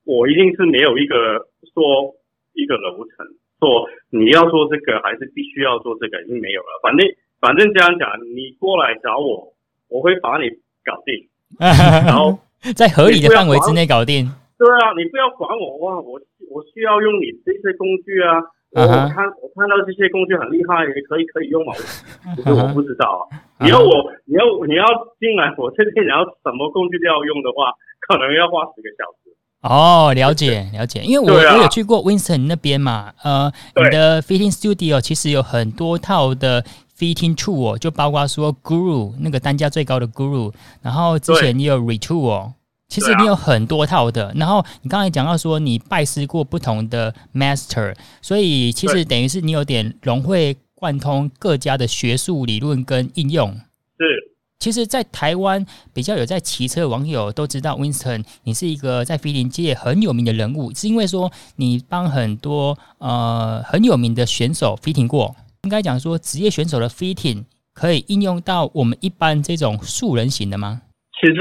[0.06, 2.15] 我一定是没有一个说
[2.54, 3.28] 一个楼层，
[3.60, 6.80] 说你要做这个还是必须要做这个，已经没有了。
[6.82, 7.06] 反正
[7.39, 9.54] 反正这样讲，你过来找我，
[9.88, 10.49] 我会把你
[10.84, 11.15] 搞定，
[11.60, 12.38] 然后
[12.75, 14.30] 在合理的范围之内搞定。
[14.58, 16.19] 对啊，你不要管我哇，我
[16.52, 18.43] 我需要用你这些工具啊。
[18.71, 21.73] 我看我看到这些工具很厉害，也可以可以用嘛？
[22.43, 23.39] 可是我不知道啊。
[23.65, 24.86] 你要我你要你要
[25.19, 27.73] 进来我这边，然后什么工具都要用的话，
[28.06, 29.34] 可能要花十个小时。
[29.62, 36.63] 哦，了解了解，因为我我有去过 Winston 那边嘛，呃，你的 Fitting Studio 其实有很多套的
[36.99, 42.51] Fitting Tool，就包括说 Guru 那个单价最高的 Guru，然后之前你有 Retool。
[42.89, 53.51] 其实你有很多套的，啊、然后你刚才讲到说你拜师过不同的 master，所以其实等于是你有点融会贯通各家的学术理论跟应用。
[53.51, 65.35] 是，其实，在台湾比较有在骑车的网友都知道 Winston，你是一个在 fitting 界很有名的人物，是因为说你帮很多呃很有名的选手 fitting 过。
[65.63, 70.82] 应该讲说职业选手的 fitting 可以应用到我们一般这种素人型的吗？
[71.19, 71.36] 其实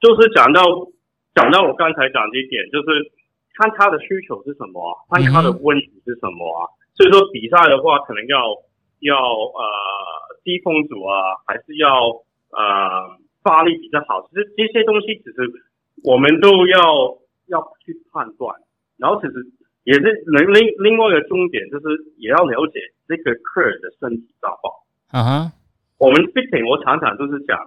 [0.00, 0.62] 就是讲到
[1.34, 3.12] 讲到我刚才讲的一点，就是
[3.54, 6.66] 看他的需求是什么，看他的问题是什么啊。
[6.94, 8.42] 所以说比赛的话，可能要
[9.00, 9.62] 要呃
[10.42, 12.10] 低风阻啊，还是要
[12.50, 13.06] 呃
[13.42, 14.26] 发力比较好。
[14.28, 15.46] 其实这些东西，其实
[16.02, 16.78] 我们都要
[17.46, 18.54] 要去判断。
[18.98, 19.34] 然后其实
[19.90, 22.78] 也是另另另外一个重点，就是也要了解
[23.10, 24.70] 这个客人的身体状况。
[25.10, 25.52] 嗯哼、uh，huh.
[25.98, 27.58] 我们 fitting 我常常就是讲。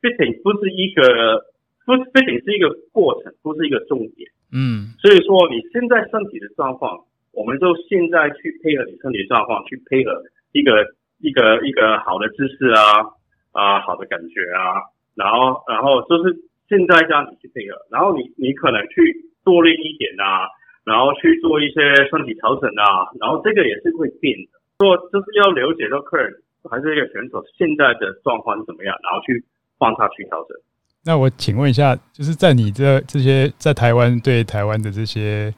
[0.00, 1.42] Fitting 不是一个，
[1.84, 4.30] 不是 Fitting 是一个过程，不是一个重点。
[4.54, 10.86] 嗯，所以说你现在身体的状况，我们就现在去配合你身体状况，去配合一个
[11.18, 13.10] 一个一个好的姿势啊
[13.50, 14.86] 啊，好的感觉啊，
[15.18, 16.30] 然后然后就是
[16.68, 20.46] 现在这样子去配合，然后你你可能去多练一点啊，
[20.88, 24.56] 然后去做一些身体调整啊，然后这个也是会变的。
[24.80, 26.32] 说就是要了解到客人
[26.64, 29.44] 还是一个选手现在的状况是怎么样，然后去。
[29.80, 30.58] 帮他去调整。
[31.04, 35.54] 那我请问一下，就是在你这这些在台湾对台湾的这些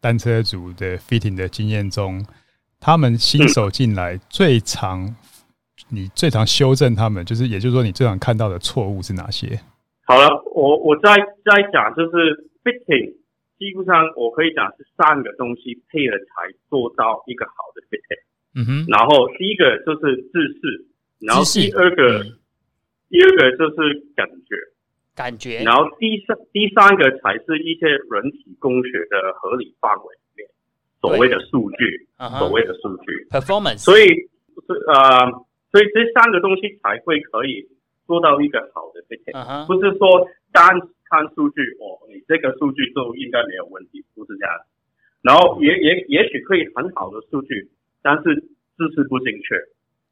[0.00, 2.24] 单车组的 fitting 的经验中，
[2.78, 5.16] 他们新手进来最常，嗯、
[5.88, 9.58] 你最常修正他们，就是也就是说你最常看到的错误是哪些？
[10.06, 13.12] 好了，我我再再讲，就是 fitting
[13.58, 18.22] 基本上我可以讲是三个东西配了才做到一个好的 fitting。
[18.54, 18.86] 嗯哼。
[18.88, 20.86] 然后第一个就是姿势，
[21.20, 22.24] 然后第二个。
[23.10, 24.56] 第二个就是感觉，
[25.14, 30.48] 感觉，然后第三第三个才是一些人体工学的合理范围里面
[31.00, 32.08] 所谓的数据，
[32.40, 33.78] 所谓的数据 performance。
[33.84, 35.30] 所以是呃，
[35.70, 37.62] 所以这三个东西才会可以
[38.06, 40.64] 做到一个好的 fitting，不是说单
[41.10, 44.54] 看数据哦，你这个数据就应该没有问题，不是这样。
[45.22, 47.70] 然后也也也许可以很好的数据，
[48.02, 48.34] 但是
[48.76, 49.56] 姿势不正确。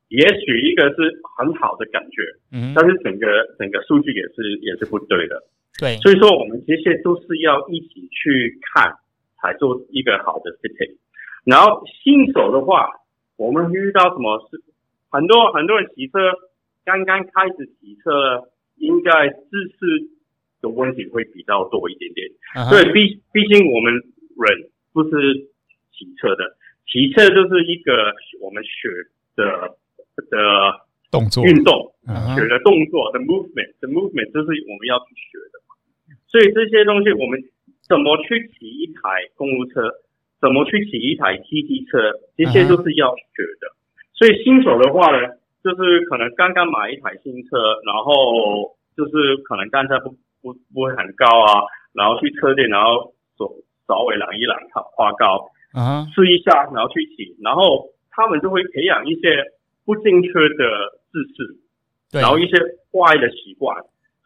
[0.08, 2.20] 也许一个是很好的感觉，
[2.52, 3.26] 嗯，但是整个
[3.58, 5.42] 整个数据也是也是不对的，
[5.80, 8.92] 对，所以说我们这些都是要一起去看，
[9.40, 10.96] 才做一个好的 fitting。
[11.44, 12.90] 然后新手的话，
[13.36, 14.60] 我们遇到什么是
[15.10, 16.18] 很多很多人骑车
[16.84, 19.46] 刚刚开始骑车，应该姿
[19.78, 20.08] 势
[20.60, 22.28] 的问题会比较多一点点。
[22.70, 25.10] 对、uh，毕.毕竟我们人不是
[25.90, 28.88] 骑车的，骑车就是一个我们学
[29.36, 29.76] 的
[30.28, 32.34] 的动作运动，uh huh.
[32.34, 35.74] 学的动作的 movement，the movement 就是我们要去学的嘛。
[36.28, 37.42] 所以这些东西，我们
[37.88, 39.00] 怎么去骑一台
[39.34, 39.88] 公路车，
[40.40, 43.68] 怎么去骑一台 TT 车，这些都是要学的。
[43.68, 44.18] Uh huh.
[44.18, 45.28] 所以新手的话呢，
[45.62, 50.10] 就是可能刚刚买一台新车，然后就是可能单车不
[50.42, 53.54] 不不会很高啊，然后去车店，然后手
[53.86, 56.26] 稍微量一量，它花高，啊、uh，试、huh.
[56.26, 59.44] 一下，然后去骑，然后他们就会培养一些
[59.84, 61.56] 不正确的姿势，
[62.10, 62.58] 对然后一些
[62.90, 63.76] 坏的习惯。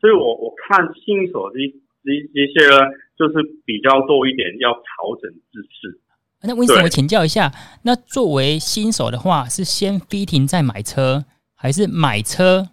[0.01, 1.59] 所以我我看新手这
[2.05, 6.01] 这这些呢，就是比较多一点，要调整姿势。
[6.42, 7.51] 那为什么我请教一下？
[7.83, 11.25] 那作为新手的话，是先 fitting 再买车，
[11.57, 12.68] 还是买车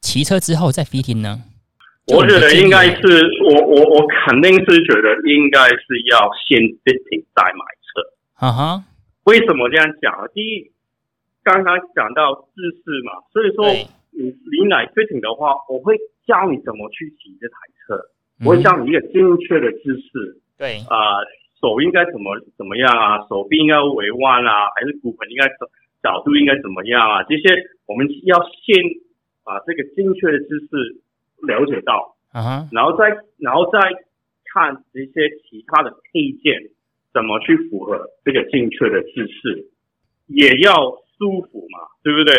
[0.00, 1.42] 骑车之后再 fitting 呢？
[2.06, 3.02] 我觉得应该是
[3.44, 7.90] 我我我肯定是觉得应该是要先 fitting 再买车。
[8.46, 8.84] 啊哈，
[9.24, 10.14] 为什么这样讲？
[10.32, 10.72] 第一，
[11.42, 13.68] 刚刚讲到姿势嘛，所以说
[14.12, 17.54] 你你买 fitting 的话，我会教你怎么去骑这台
[17.84, 17.94] 车，
[18.40, 20.40] 嗯、我会教你一个正确的姿势。
[20.56, 21.18] 对啊。
[21.18, 21.26] 呃
[21.60, 23.26] 手应该怎么怎么样啊？
[23.28, 25.66] 手臂应该微弯啊，还是骨盆应该角
[26.02, 27.22] 角度应该怎么样啊？
[27.24, 27.50] 这些
[27.86, 28.78] 我们要先
[29.44, 31.02] 把这个正确的姿势
[31.42, 32.68] 了解到，啊、uh，huh.
[32.70, 33.80] 然后再然后再
[34.54, 36.70] 看这些其他的配件
[37.12, 39.66] 怎么去符合这个正确的姿势，
[40.26, 40.74] 也要
[41.18, 42.34] 舒服嘛，对不对？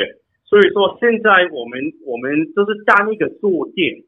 [0.46, 4.02] 所以说现在我们我们就是单一个坐垫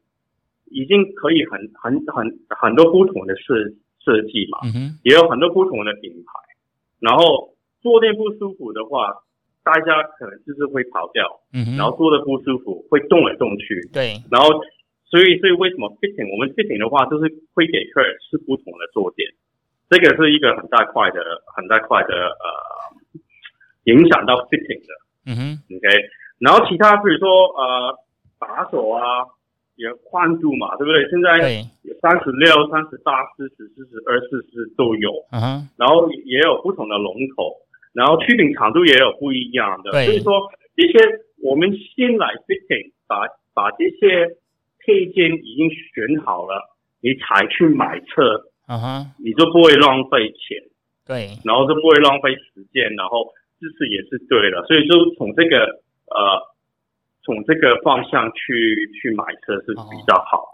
[0.70, 3.76] 已经可以很很很很多不同的事。
[4.04, 6.30] 设计嘛，嗯、也有很多不同的品牌。
[7.00, 9.10] 然后坐垫不舒服的话，
[9.64, 11.40] 大家可能就是会跑掉。
[11.52, 13.80] 嗯哼，然后坐的不舒服，会动来动去。
[13.92, 14.14] 对。
[14.30, 14.50] 然后，
[15.10, 16.30] 所以，所以为什么 fitting？
[16.30, 19.28] 我们 fitting 的话，就是会给客人是不同的坐垫。
[19.90, 21.20] 这个是一个很大块的、
[21.56, 22.46] 很大块的呃，
[23.84, 24.92] 影响到 fitting 的。
[25.26, 25.40] 嗯哼。
[25.74, 25.86] OK。
[26.38, 27.98] 然后其他，比如说呃，
[28.38, 29.26] 把手啊。
[29.82, 31.02] 也宽度嘛，对不对？
[31.10, 31.42] 现在
[31.82, 35.10] 有三十六、三十八、四十、四十二、四十都有。
[35.32, 35.66] 嗯、uh。
[35.76, 37.50] 然后也有不同的龙头，
[37.92, 39.90] 然后曲柄长度也有不一样的。
[39.90, 40.98] 所以说这些
[41.42, 44.38] 我们先来 fitting，把把这些
[44.86, 46.62] 配件已经选好了，
[47.02, 48.46] 你才去买车。
[48.68, 49.02] 嗯哼、uh。
[49.02, 49.06] Huh.
[49.18, 50.62] 你就不会浪费钱。
[51.04, 51.34] 对。
[51.44, 53.26] 然后就不会浪费时间，然后
[53.58, 54.62] 姿势也是对的。
[54.66, 55.58] 所以就从这个
[56.06, 56.51] 呃。
[57.24, 60.48] 从这个方向去去买车是比较好，哦、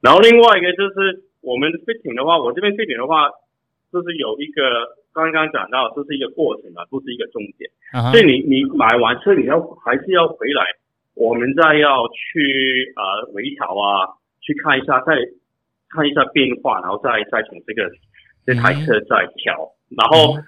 [0.00, 3.28] 然后另外一个就是我们 fitting 的话，我这边 fitting 的话，
[3.92, 10.64] 就是有一个刚刚讲到，这是一个过程嘛，不是一个终点，啊、哈所以你你买完车你要还是要回来，
[11.14, 15.12] 我们再要去呃微调啊，去看一下，再
[15.90, 17.90] 看一下变化，然后再再从这个
[18.46, 20.40] 这台车再调，嗯、然后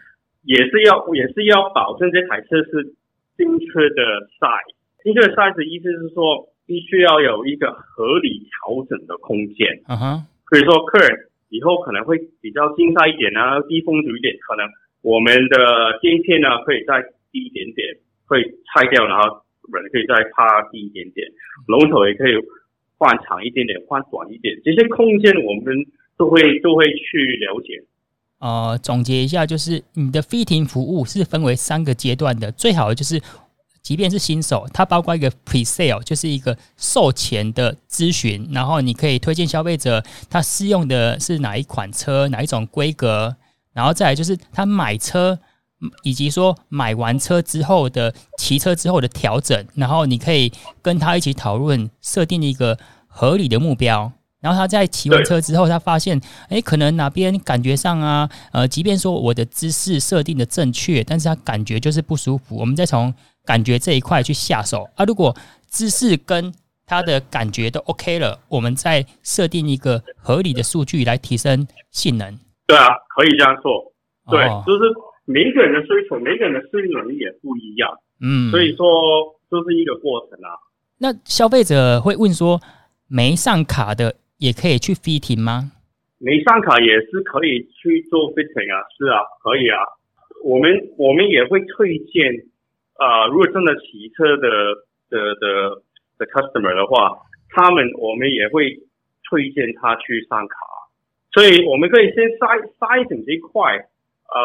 [0.44, 2.96] 也是要也是要保证这台车是
[3.36, 4.75] 新车的 size。
[5.06, 9.62] 正确的 size 意思是说，必须要有一个合理调整的空间。
[9.86, 14.66] 嗯哼、uh，所.以说客人以后可能会比较静态一点啊，低风阻一点，可能
[15.02, 17.86] 我们的垫片呢可以再低一点点，
[18.26, 18.42] 会
[18.74, 21.22] 拆掉，然后人可以再趴低一点点，
[21.68, 22.34] 龙头也可以
[22.98, 25.70] 换长一点点，换短一点，这些空间我们
[26.18, 27.78] 都会都会去了解。
[28.40, 33.22] 呃，总结一下，就是你的 fitting 服务是分为三个阶段的，最好的就是。
[33.86, 43.36] 即便是新手，它包括一个 pre-sale，就是一个售前的咨询，然后你可以推荐消费者他适用的是哪一款车，哪一种规格，
[43.72, 45.38] 然后再来就是他买车，
[46.02, 54.10] 以及说买完车之后的骑车之后的调整，然后你可以跟他一起讨论设定一个合理的目标。
[54.40, 62.56] 然后他在骑完车之后，他发现，哎，可能哪边感觉上啊，呃，即便说我的姿势设定的正确，但是他感觉就是不舒服。
[62.56, 63.12] 我们再从
[63.46, 65.34] 感觉这一块去下手啊，如果
[65.68, 66.52] 姿势跟
[66.84, 72.38] 他的感觉都 OK 了，我们再设定一个合理的数据来提升性能。
[72.66, 73.92] 对啊，可以这样做。
[74.30, 74.80] 对，哦、就是
[75.24, 77.90] 每一个人的追求，每个人的适应能力也不一样。
[78.20, 78.86] 嗯，所以说
[79.50, 80.50] 这是一个过程啊。
[80.98, 82.60] 那消费者会问说，
[83.08, 85.72] 没上卡的也可以去 fitting 吗？
[86.18, 89.76] 没上卡也是可以去做 fitting 啊，是啊，可以啊。
[90.44, 92.32] 我们我们也会推荐。
[92.98, 94.48] 啊、呃，如果真的骑车的
[95.10, 95.82] 的的
[96.18, 97.12] 的 customer 的话，
[97.50, 98.76] 他们我们也会
[99.28, 100.56] 推荐他去上卡，
[101.32, 103.76] 所以我们可以先筛筛选这一块，
[104.32, 104.38] 呃，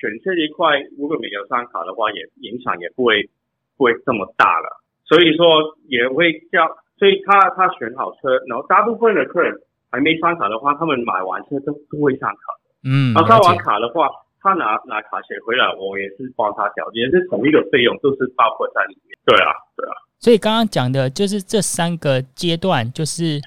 [0.00, 3.28] 选车这一块，如果没有上卡的话，也影响也不会
[3.76, 4.68] 不会这么大了。
[5.04, 6.68] 所以说也会叫，
[6.98, 9.58] 所以他他选好车，然后大部分的客人
[9.90, 12.40] 还没上卡的话，他们买完车都都会上卡。
[12.84, 14.08] 嗯，那上完卡的话，
[14.48, 19.16] 他拿拿卡钱回来，我也是帮他调，也是同一个费用，都是包括在里面。
[19.26, 19.92] 对啊，对啊。
[20.18, 23.40] 所以刚刚讲的就是这三个阶段，就是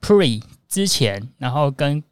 [0.00, 2.02] pre 之前，然后跟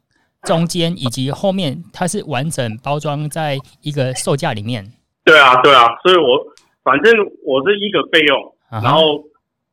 [0.43, 4.85] 中间以及后面，它是完整包装在一个售价里面。
[5.23, 5.87] 对啊，对啊。
[6.03, 6.45] 所以我
[6.83, 7.13] 反正
[7.45, 9.23] 我是一个费用，然后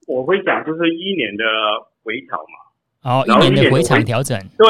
[0.07, 1.45] 我会讲就是一年的
[2.05, 2.55] 回调嘛。
[3.11, 4.39] 哦，一年的回场调整。
[4.57, 4.69] 对，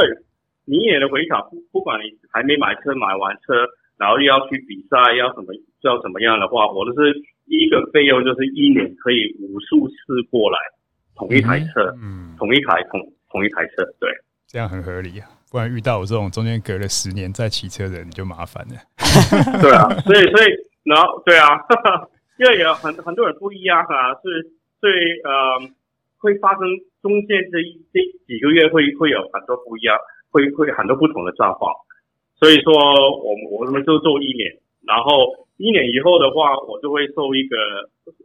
[0.66, 7.14] 你一年的回想，不不管你还没买车，买完车，然后又要去比赛，要什么要怎么样的话，我的是
[7.46, 7.56] 第。
[7.66, 9.94] 一个费用就是一年可以无数次
[10.30, 10.58] 过来
[11.16, 13.00] 同一台车，嗯，同一台同
[13.30, 14.08] 同一台车，对，
[14.46, 15.26] 这样很合理啊。
[15.50, 18.74] 不然遇到我这种中间隔了十年再骑车的人就麻烦了。
[19.62, 20.52] 对啊，所以所以
[20.84, 21.58] 然后对啊，
[22.38, 24.94] 因为有很很多人不一样啊，是所以
[25.24, 25.58] 呃
[26.18, 26.60] 会发生
[27.02, 29.96] 中间这一这几个月会会有很多不一样，
[30.37, 31.72] 会会很多不同的状况。
[32.37, 32.76] 所以说
[33.24, 34.53] 我们我们就做一年，
[34.84, 35.32] 然后。
[35.59, 37.57] 一年以后的话，我就会收一个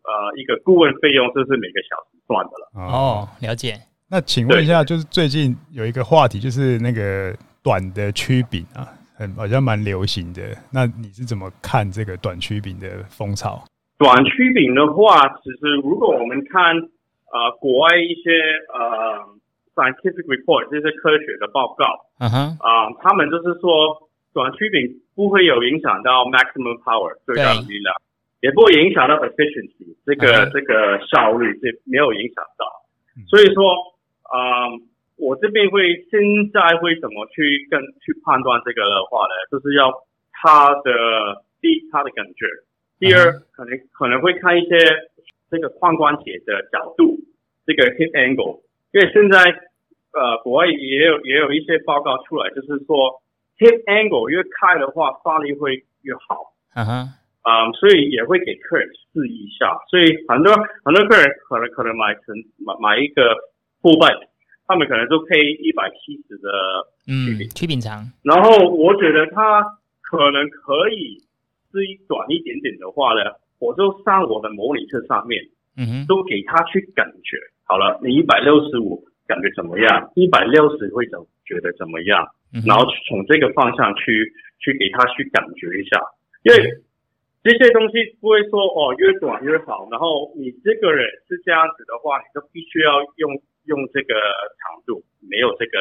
[0.03, 2.91] 呃一个顾问费用，这是每个小时算的了。
[2.91, 3.73] 哦，了解。
[4.09, 7.33] 那请问一下，就是最近有一个话题，就是那个
[7.63, 8.83] 短的曲柄啊，
[9.15, 10.41] 很好像蛮流行的。
[10.73, 13.63] 那你是怎么看这个短曲柄的风潮？
[13.97, 18.29] 短曲柄的话，其实如果我们看呃国外一些
[18.75, 19.23] 呃
[19.75, 21.85] scientific report 这些科学的报告，
[22.19, 24.07] 嗯哼，啊，他们就是说。
[24.33, 27.93] 短曲柄不会有影响到 maximum power 最大的力量，
[28.39, 30.51] 也不会影响到 efficiency 这个、uh -huh.
[30.53, 32.63] 这个效率，这没有影响到。
[33.27, 33.75] 所以说，
[34.23, 34.87] 啊、嗯，
[35.19, 36.23] 我这边会现
[36.55, 39.35] 在会怎么去跟去判断这个的话呢？
[39.51, 39.91] 就是要
[40.31, 42.47] 他的第一，他的感觉；
[43.03, 44.79] 第二，可能可能会看一些
[45.51, 47.19] 这个髋关节的角度，
[47.67, 48.63] 这个 hip angle。
[48.93, 49.39] 因为现在
[50.13, 53.21] 呃，国外也有也有一些报告出来，就是说。
[53.61, 56.51] Hip angle 越开的话，发力会越好。
[56.73, 56.91] 嗯哼，
[57.43, 59.77] 啊，所以也会给客人试一下。
[59.87, 60.51] 所以很多
[60.83, 63.37] 很多客人可能可能买成买买一个
[63.83, 64.25] full bike，
[64.65, 66.49] 他们可能都配一百七十的
[67.05, 68.01] 曲柄，曲柄长。
[68.23, 69.61] 然后我觉得他
[70.01, 71.21] 可能可以
[71.71, 73.29] 试一短一点点的话呢，
[73.59, 75.37] 我就上我的模拟车上面，
[75.77, 77.37] 嗯哼，都给他去感觉。
[77.71, 80.11] 好了，你一百六十五感觉怎么样？
[80.19, 81.15] 一百六十会怎
[81.47, 82.27] 觉得怎么样？
[82.67, 84.27] 然后从这个方向去
[84.59, 85.95] 去给他去感觉一下，
[86.43, 86.59] 因为
[87.39, 93.31] 这些东西不会说哦越短越好，然后你这个人是这样子的话，你就必须要用
[93.71, 94.19] 用这个
[94.59, 95.79] 长度，没有这个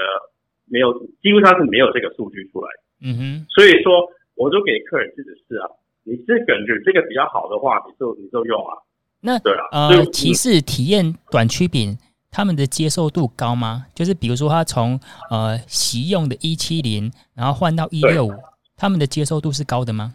[0.70, 2.70] 没有，几乎上是没有这个数据出来。
[3.02, 3.20] 嗯哼，
[3.50, 4.06] 所以说
[4.38, 5.66] 我就给客人自己试啊，
[6.06, 8.78] 你是感觉这个比较好的话，你就你就用啊。
[9.20, 9.38] 那
[9.70, 11.98] 呃，骑士体验短曲柄。
[12.32, 13.86] 他们的接受度高吗？
[13.92, 15.00] 就是比如说，他从
[15.30, 18.30] 呃习用的一七零，然后换到一六五，
[18.76, 20.14] 他们的接受度是高的吗？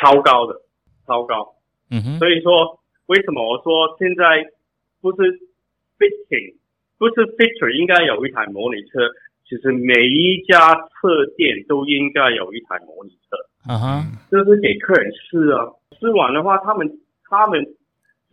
[0.00, 0.54] 超高的，
[1.06, 1.52] 超高。
[1.90, 2.18] 嗯哼。
[2.18, 4.48] 所以说，为什么我说现在
[5.02, 5.18] 不是
[6.00, 6.56] fitting，
[6.96, 9.04] 不是 feature 应该有一台模拟车？
[9.44, 13.36] 其实每一家车店都应该有一台模拟车。
[13.68, 14.16] 嗯哼。
[14.30, 15.68] 就是给客人试啊，
[16.00, 16.88] 试完的话，他们
[17.28, 17.60] 他们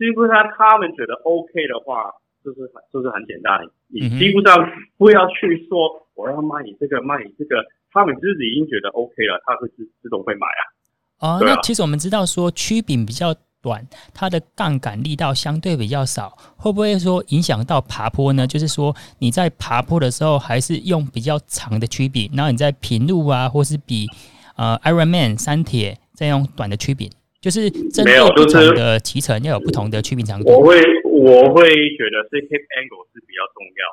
[0.00, 2.08] 基本上他们觉得 OK 的话。
[2.42, 5.76] 就是很就是很简单，你基本上不要去说
[6.14, 11.36] 我要卖你这个卖你这个，他们自己已经觉得 OK 了，他会自自动会买啊。
[11.36, 18.46] 哦，那其实我们知道说曲柄比较短，它的杠杆力道相对比较少，会不会说影响到爬坡呢？
[18.46, 24.06] 就是说你在爬坡的时候还是用比较长的曲柄，然后你在平路啊，或是比
[24.56, 27.10] 呃 Ironman 三铁再用短的曲柄，
[27.40, 30.50] 就是针对不同的骑乘要有不同的曲柄长度。
[30.50, 30.76] 我会。
[31.20, 31.68] 我会
[32.00, 33.84] 觉得是 hip angle 是比较重要，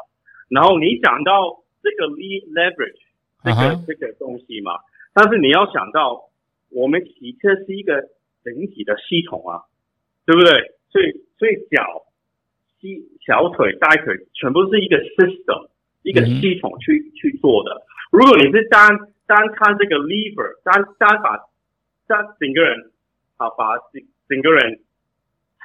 [0.48, 3.04] 然后你讲到这个 le leverage，
[3.44, 3.86] 这个、uh -huh.
[3.86, 4.80] 这个东西嘛，
[5.14, 6.32] 但是你要想到
[6.72, 8.00] 我们骑车是一个
[8.46, 9.68] 整体的系统啊，
[10.26, 10.72] 对不对？
[10.88, 12.08] 所以所以脚、
[12.80, 15.68] 膝、小腿、大腿全部是一个 system，
[16.04, 17.20] 一个系统去、uh.
[17.20, 17.84] 去做的。
[18.10, 18.88] 如果你是单
[19.28, 21.36] 单看这个 lever，单单把
[22.08, 22.88] 单整个人
[23.38, 24.82] 好把整整个人。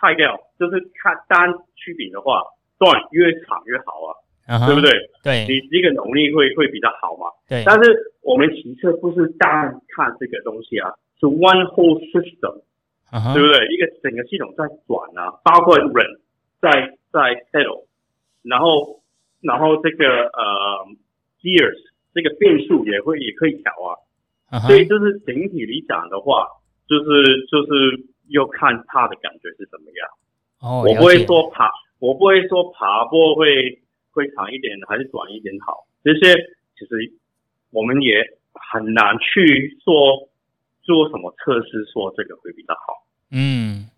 [0.02, 2.42] 拆掉就是看单曲柄的话，
[2.76, 4.10] 段越长越好啊
[4.50, 4.90] ，uh -huh, 对不对？
[5.22, 7.30] 对，你这个能力会会比较好嘛。
[7.48, 13.32] 对，但是我们骑车不是单看这个东西啊，是 one whole system，uh -huh.
[13.32, 13.64] 对不对？
[13.70, 16.20] 一个整个系统在转啊，包括人
[16.60, 17.20] 在在
[17.52, 17.86] pedal，
[18.42, 19.04] 然后
[19.40, 20.04] 然后这个
[20.34, 20.84] 呃
[21.40, 21.78] gears
[22.12, 23.94] 这个变速也会也可以调啊
[24.50, 24.66] ，uh -huh.
[24.66, 26.48] 所以就是整体理想的话，
[26.88, 28.08] 就是就是。
[28.28, 30.08] 又看他的感觉是怎么样。
[30.60, 31.68] 哦，我不会说爬，
[31.98, 35.84] 我不会说爬坡会会长一点还是短一点好。
[36.02, 36.32] 这些
[36.78, 37.12] 其实
[37.70, 38.24] 我们也
[38.54, 40.30] 很难去做
[40.82, 43.04] 做什么测试，说这个会比较好。
[43.32, 43.90] 嗯，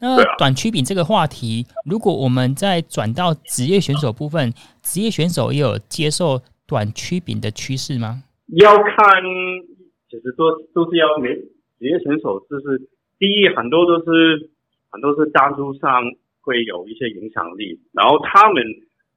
[0.00, 8.24] 那短曲柄这个话题，如果我们再转到职业选手部分，职业选手也有接受短曲柄的趋势吗？
[8.58, 9.22] 要看，
[10.10, 11.28] 其实都都是要没
[11.78, 14.50] 职业选手，就是第一很多都是
[14.90, 16.02] 很多是赞助上
[16.40, 18.62] 会有一些影响力，然后他们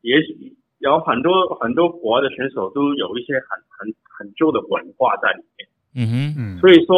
[0.02, 5.68] 也许有很多很多国外的选手都有一些很很很旧的文化在里面。
[5.96, 6.96] 嗯哼，嗯，所以说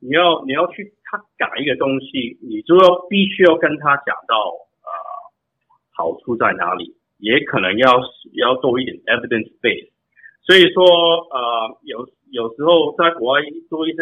[0.00, 4.36] 你要你要去他改一个东西，你就要必须要跟他讲到
[4.84, 4.90] 呃
[5.90, 8.00] 好处在哪里，也可能要
[8.34, 9.90] 要多一点 evidence base。
[10.42, 13.98] 所以说，呃，有有时候在国外做一些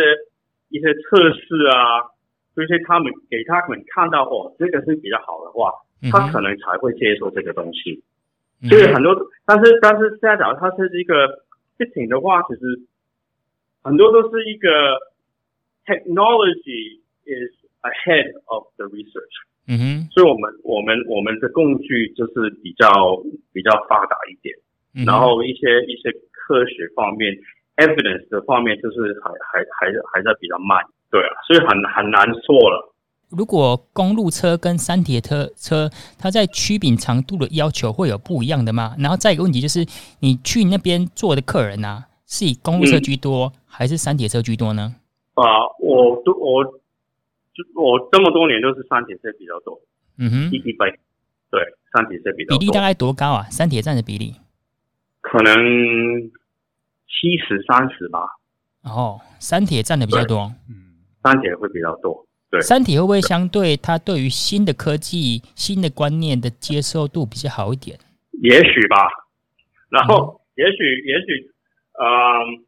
[0.69, 2.07] 一些测试啊，
[2.55, 5.73] 就是他们给他们看到哦，这个是比较好的话，
[6.11, 8.03] 他可能才会接受这个东西。
[8.69, 9.15] 所以很多，
[9.47, 11.45] 但是但是现在假如他是一个
[11.79, 12.81] fitting 的话，其实
[13.83, 14.69] 很多都是一个
[15.87, 17.53] technology is
[17.83, 19.35] ahead of the research。
[19.67, 22.89] 嗯哼，所以我们我们我们的工具就是比较
[23.53, 24.57] 比较发达一点，
[25.07, 26.11] 然后一些一些。
[26.49, 27.37] 科学方面
[27.79, 30.77] ，evidence 的方面就是还还还还在比较慢，
[31.11, 32.95] 对啊，所以很很难说了。
[33.31, 38.97] 如果公路车跟山铁车车，它在曲柄长度的要求会有不一样的吗？
[38.99, 39.85] 然后再一个问题就是，
[40.21, 44.95] 你去那边坐的客人啊，是以公路车居多，嗯、还是山铁车居多呢？
[45.35, 45.45] 啊，
[45.79, 49.79] 我都我就我这么多年都是山铁车比较多。
[50.17, 50.91] 嗯哼，一百
[51.51, 51.61] 对
[51.93, 52.59] 山铁车比较多。
[52.59, 53.45] 比例大概多高啊？
[53.51, 54.35] 山铁占的比例？
[55.21, 55.55] 可能
[57.09, 58.21] 七十三十吧。
[58.85, 60.53] 哦，三铁占的比较多。
[60.69, 62.27] 嗯，三铁会比较多。
[62.51, 67.99] 对，三铁会不会相对它对于新的科技、新的观念的接受度比较好一点？
[68.41, 68.97] 也许吧。
[69.91, 71.51] 然后，也许，也许，
[71.99, 72.65] 嗯，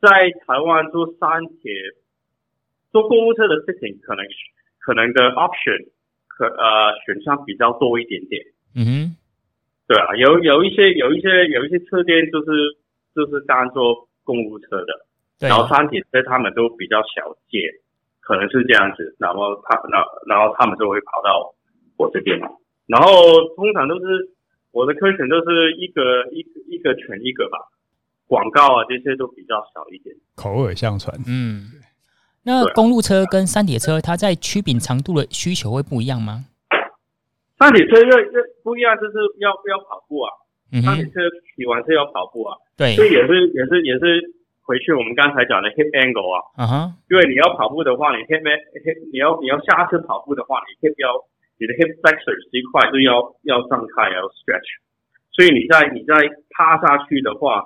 [0.00, 1.72] 在台湾做三铁、
[2.92, 4.24] 做公务车的事情，可能
[4.78, 5.90] 可能的 option
[6.28, 8.42] 可呃选项比较多一点点。
[8.76, 9.16] 嗯哼。
[9.88, 12.76] 对啊，有有一些有一些有一些车店就是
[13.14, 15.06] 就是当做公务车的，
[15.38, 17.62] 然后山铁车他们都比较小件，
[18.20, 21.54] 可能是这样子，然后他然然后他们就会跑到
[21.96, 22.38] 我这边，
[22.86, 23.10] 然后
[23.56, 24.30] 通常都是
[24.70, 27.58] 我的客群都是一个一个一个全一个吧，
[28.26, 31.18] 广告啊这些都比较少一点，口耳相传。
[31.26, 31.72] 嗯，
[32.44, 36.44] 那公路车跟山铁车，它在曲柄长度的需求会不一样吗？
[37.58, 40.30] 三铁车又又不一样，就是要不要跑步啊？
[40.84, 41.24] 三铁车
[41.56, 42.52] 骑完是要跑步啊？
[42.76, 44.20] 对，所以也是也是也是
[44.60, 46.38] 回去我们刚才讲的 hip angle 啊。
[46.60, 51.24] 啊哈，因为你要跑步的话，你 hip hip 你要你要下车跑步的话，你 hip 要
[51.56, 53.16] 你的 hip flexors 这一块就要
[53.48, 54.68] 要张开，要 stretch。
[55.32, 56.14] 所以你在你在
[56.50, 57.64] 趴下去的话，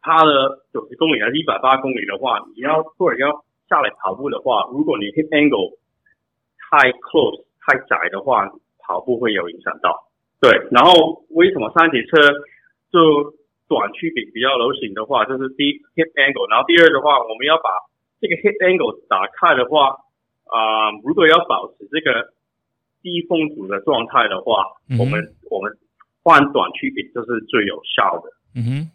[0.00, 5.74] 趴了九十公里还是一百八公里的话，你要或者要下来跑步的话，如果你 hip angle
[6.70, 8.48] 太 close 太窄的话。
[8.86, 10.03] 跑步会有影响到，
[10.44, 10.68] 对。
[10.70, 12.20] 然后为什么三级车
[12.92, 13.32] 就
[13.66, 17.72] 短曲柄比较流行的话，就是第一 hip angle，然后第二的话，我们要把
[18.20, 19.96] 这个 hip angle 打开的话，
[20.44, 22.34] 啊、呃，如果要保持这个
[23.00, 25.72] 低风阻的状态的话，嗯、我们我们
[26.22, 28.28] 换短曲柄就是最有效的。
[28.54, 28.90] 嗯哼，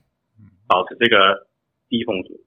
[0.68, 1.48] 保持这个
[1.90, 2.40] 低风阻。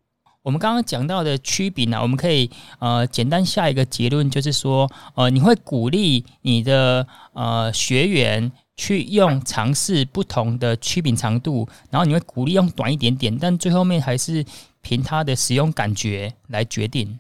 [0.43, 2.51] 我们刚刚讲到的曲柄呢，我们可以
[2.81, 14.45] 呃简单下一个结论，就是说呃你会鼓励你的呃学员去用尝试不同的曲柄长度，然后你会鼓励用短一点点，但最后面还是
[14.81, 17.19] 凭它的使用感觉来决定。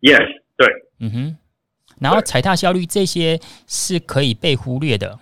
[0.00, 0.26] Yes，
[0.56, 0.66] 对，
[1.00, 1.36] 嗯哼，
[2.00, 5.18] 然后踩踏效率这些是可以被忽略的。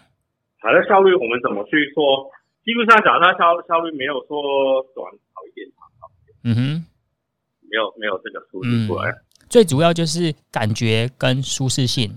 [0.61, 2.31] 踩踏效率我们怎么去说？
[2.65, 6.37] 基本上脚踏效效率没有说短好一点，长好一点。
[6.45, 6.87] 嗯哼。
[7.67, 12.09] 没有没有这个数据出来，嗯，最主要就是感觉跟舒适性。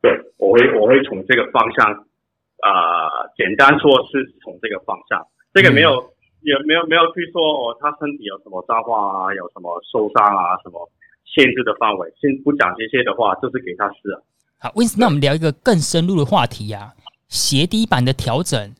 [0.00, 2.06] 对，我会我会从这个方向，
[2.62, 5.20] 啊、呃，简单说是从这个方向，
[5.52, 6.06] 这个没有、嗯、
[6.42, 10.88] 也没有没有去说哦，他身体有什么状况啊，有什么受伤啊，什么
[11.26, 14.22] 限制的范围，先不讲这些的话，就是给他试啊。
[14.58, 16.94] 好，Wins，那我们聊一个更深入的话题呀、啊，
[17.28, 18.74] 鞋底板的调整。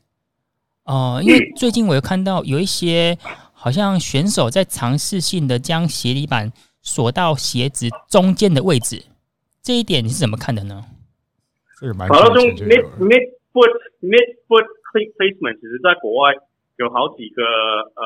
[0.85, 3.19] 哦、呃，因为最近我有看到有一些。
[3.55, 9.05] 好像选手在尝试性的将鞋底板锁到鞋子中间的位置，
[9.63, 10.83] 这一点你是怎么看的呢？
[11.79, 13.23] 这个蛮好中 mid mid
[13.53, 16.35] foot mid foot click placement，其实在国外
[16.79, 18.03] 有好几个呃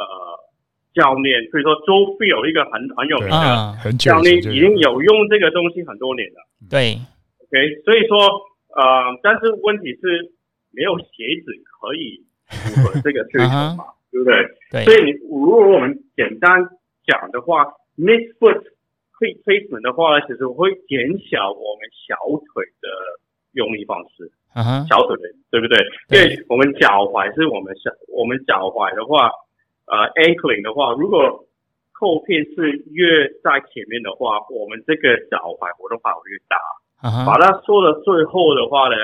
[0.95, 6.43] 教练，所以说周飞有一个很很有名的教练，已经有用这个东西很多年了。
[6.69, 6.99] 对
[7.47, 8.19] ，OK，所以说
[8.75, 10.33] 呃，但是问题是
[10.73, 13.95] 没有鞋子可以符合这个需求嘛。
[14.13, 14.35] 对不对？
[14.71, 14.85] 对。
[14.85, 16.51] 所以你如果我们简单
[17.07, 17.67] 讲的话
[17.99, 18.63] ，mid-foot
[19.19, 22.17] placement 的话呢，其实会减小我们小
[22.55, 22.89] 腿的
[23.53, 24.31] 用力方式。
[24.57, 24.87] 嗯哼。
[24.89, 25.77] 小腿的，对不对？
[26.09, 26.25] 对。
[26.25, 29.29] 因为我们脚踝是我们小，我们脚踝的话，
[29.85, 31.45] 呃，ankling 的话，如果
[31.93, 36.57] 扣片是越在前面的话，我们这个脚踝活动范围越大。
[37.05, 37.27] Uh huh.
[37.29, 38.97] 把它说到最后的话呢，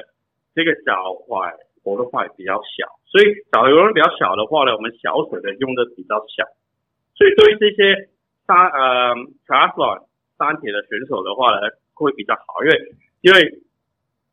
[0.57, 1.53] 这个脚踝
[1.85, 6.41] 活动范围比较小，所以脚踝活动比较小的话呢，我们小腿的用的比较小。
[7.15, 8.09] 所以对于这些
[8.49, 9.13] 三呃
[9.45, 10.09] triathlon
[10.41, 12.77] 三铁的选手的话呢，会比较好，因为
[13.21, 13.61] 因为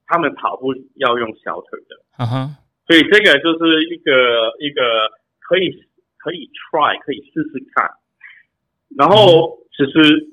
[0.10, 1.94] 他们跑步要用小腿的。
[2.18, 2.50] 嗯哼、uh，huh.
[2.90, 4.82] 所以这个就是一个一个
[5.40, 5.70] 可以
[6.18, 7.86] 可以 try 可以试试看。
[8.98, 10.28] 然后其实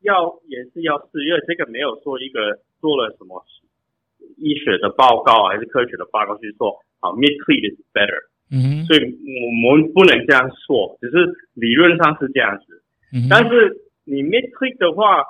[0.00, 3.40] 要也是要试，因为这个没有说一个做了什么
[4.36, 8.26] 医学的报告还是科学的报告去做，好 cleat is better。
[8.50, 12.82] 嗯哼，所以我们不能这样说，只是理论上是这样子。
[13.30, 15.22] 但是你 cleat 的话，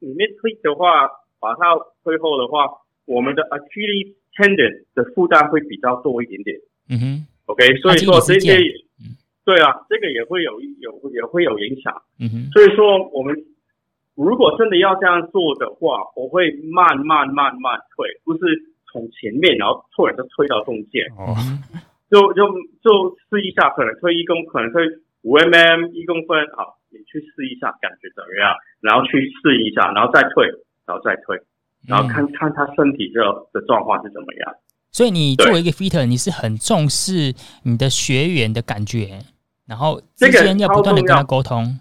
[0.00, 1.08] 你 cleat 的话，
[1.38, 2.66] 把它推后的话，
[3.12, 6.56] 我们的 Achilles tendon 的负担会比较多一点点。
[6.88, 8.56] 嗯哼，OK，所以说这些。
[9.44, 11.92] 对啊，这个也会有有也会有影响。
[12.20, 13.34] 嗯哼，所以说我们
[14.14, 18.40] 如果真的要这样做的话，我会慢慢慢慢退，不是
[18.86, 21.02] 从前面然后突然就推到中间。
[21.18, 21.34] 哦，
[22.08, 22.46] 就就
[22.86, 24.86] 就试一下，可能推一公，可能推
[25.22, 28.54] 五 mm 一公分，好，你去试一下感觉怎么样？
[28.80, 30.46] 然后去试一下，然后再退，
[30.86, 31.34] 然后再推，
[31.86, 33.20] 然后看看他身体的
[33.52, 34.54] 的状况是怎么样。
[34.90, 39.20] 所以你作为一个 fitter，你是很重视你的学员的感觉，
[39.66, 41.78] 然后之间要不断的跟他沟通。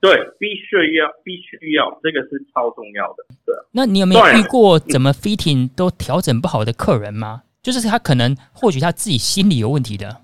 [0.00, 3.24] 对，必须要，必须要，这个是超重要的。
[3.44, 3.54] 对。
[3.72, 7.42] 那你有没有遇过怎么 fitting 都调整不好的客人吗？
[7.62, 10.16] 就是他可能或许他自己心理有问题的。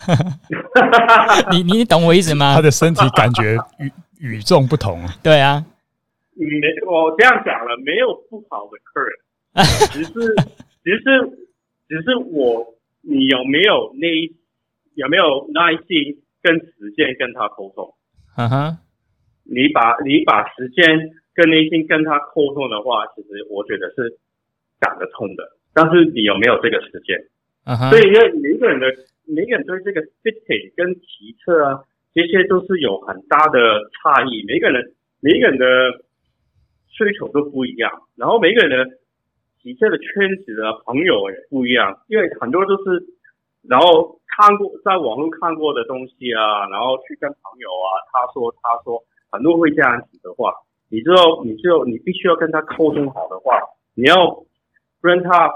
[1.50, 2.54] 你你懂我意思吗？
[2.54, 5.04] 他的身体感觉与与众不同。
[5.22, 5.66] 对啊。
[6.46, 9.12] 没，我这样讲了，没有不好的客人，
[9.92, 10.12] 只是
[10.84, 11.46] 只是。
[11.90, 14.06] 只是我，你有没有那
[14.94, 17.92] 有没有耐心跟时间跟他沟通？
[18.38, 18.76] 嗯哼、uh，huh.
[19.42, 20.86] 你把你把时间
[21.34, 24.20] 跟耐心跟他沟通的话，其实我觉得是
[24.80, 25.42] 讲得通的。
[25.74, 27.18] 但是你有没有这个时间？
[27.64, 27.90] 嗯哼、uh，huh.
[27.90, 28.86] 所以因为每个人的
[29.26, 31.82] 每个人对这个 fitting 跟骑车啊，
[32.14, 33.58] 这些都是有很大的
[33.98, 34.44] 差异。
[34.46, 35.66] 每个人每个人的
[37.00, 37.90] 追求都不一样，
[38.20, 38.96] 然后每个人的。
[39.62, 40.06] 骑车的圈
[40.46, 43.04] 子的朋友也不一样，因为很多都是，
[43.68, 50.54] 然后看过在网络看过的东西啊，然后去跟朋友啊，他说他说很多会这样子的话，
[50.88, 53.60] 你知道，你就你必须要跟他沟通好的话，
[53.94, 54.42] 你要
[55.02, 55.52] 让他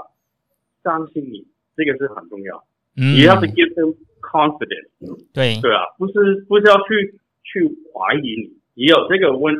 [0.83, 2.63] 相信你，这个是很重要。
[2.95, 3.73] 嗯，你要是 get
[4.21, 4.91] confidence，
[5.33, 9.55] 对对啊，不是不是要去去怀疑你，也有这个问，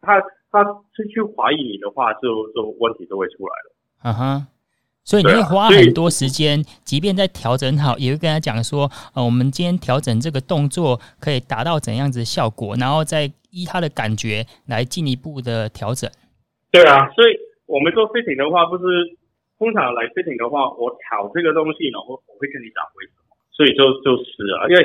[0.00, 3.74] 他他是去怀疑你的话，就就问题都会出来了。
[4.04, 4.46] 嗯哼，uh.
[5.04, 16.10] 所以你会花很多时间，即便在调整好，也会跟他讲说，呃，我们今天调整这个动作可以达到怎样子的效果，然后再依他的感觉来进一步的调整。
[16.70, 17.32] 对啊，所以
[17.64, 18.84] 我们做 fitting 的话，不是
[19.58, 24.80] 通常来 fitting 的话，我调这个东西，然后我会跟你讲为什么，所以就就是啊，因为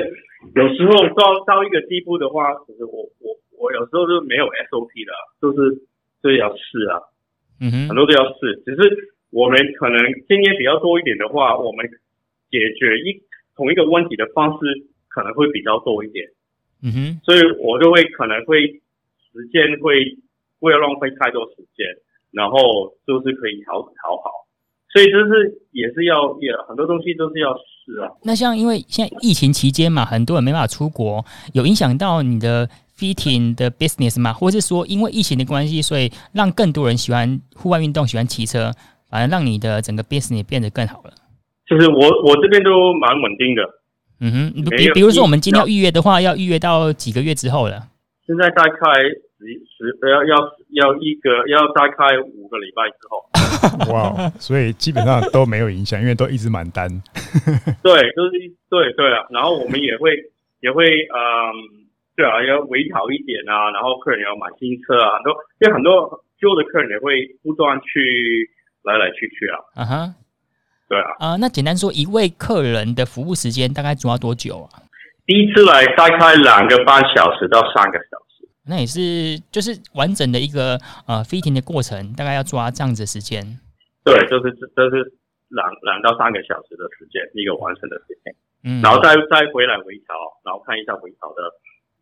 [0.56, 5.12] 有时候到到一个地步的话，其实我我我有时候是没有 SOP 的，
[5.44, 5.76] 就是
[6.24, 6.96] 就是要试啊。
[7.60, 8.80] 嗯哼，很多都要试，只是
[9.28, 11.84] 我们可能经验比较多一点的话，我们
[12.48, 13.20] 解决一
[13.54, 14.64] 同一个问题的方式
[15.08, 16.24] 可能会比较多一点。
[16.82, 18.64] 嗯哼，所以我就会可能会
[19.28, 20.16] 时间会
[20.58, 21.84] 不要浪费太多时间，
[22.32, 22.58] 然后
[23.06, 24.48] 就是可以调调好。
[24.92, 28.10] 所以就是也是要也很多东西都是要试啊。
[28.22, 32.68] 那像因为现在疫情期间嘛，很多人没办法出国，有影响到你的
[32.98, 34.32] fitting 的 business 吗？
[34.32, 38.72] 或是说因为疫情的关系，所以让更多人喜欢户外运动，喜欢骑车，
[39.10, 41.12] 反而让你的整个 business 变得更好了？
[41.66, 43.62] 就是我我这边都蛮稳定的。
[44.20, 47.88] 嗯哼，比比如说我们今天要预约的话，要预约到几个月之后了？
[48.26, 48.72] 现在大概
[49.38, 50.36] 十十要要
[50.70, 53.24] 要一个要大概五个礼拜之后。
[53.92, 56.88] 哇，wow, 所以基本上都没有影响，因为都一直满单。
[57.82, 58.32] 对，就是
[58.70, 60.16] 对对啊，然后我们也会
[60.60, 61.83] 也会嗯，
[62.16, 68.48] 对啊，要微调一点啊，然后客人要买新车啊，很多因为很多旧的客人也会不断去
[68.82, 69.58] 来来去去啊。
[69.74, 70.14] 啊哈、uh，huh.
[70.88, 71.10] 对啊。
[71.18, 74.82] 啊、呃，那简单说，一位客人的服务时间大概主要多久啊？
[75.26, 78.46] 第一次来大概两个半小时到三个小时。
[78.68, 83.42] 那也是，就是完整的一个呃 fitting 的过程，大概要抓这样子的时间。
[84.04, 85.12] 对，就是这是
[85.48, 88.36] 两两到三个小时的时间，一个完成的 fitting。
[88.62, 91.40] 嗯，然后再再回来微调，然后看一下微调的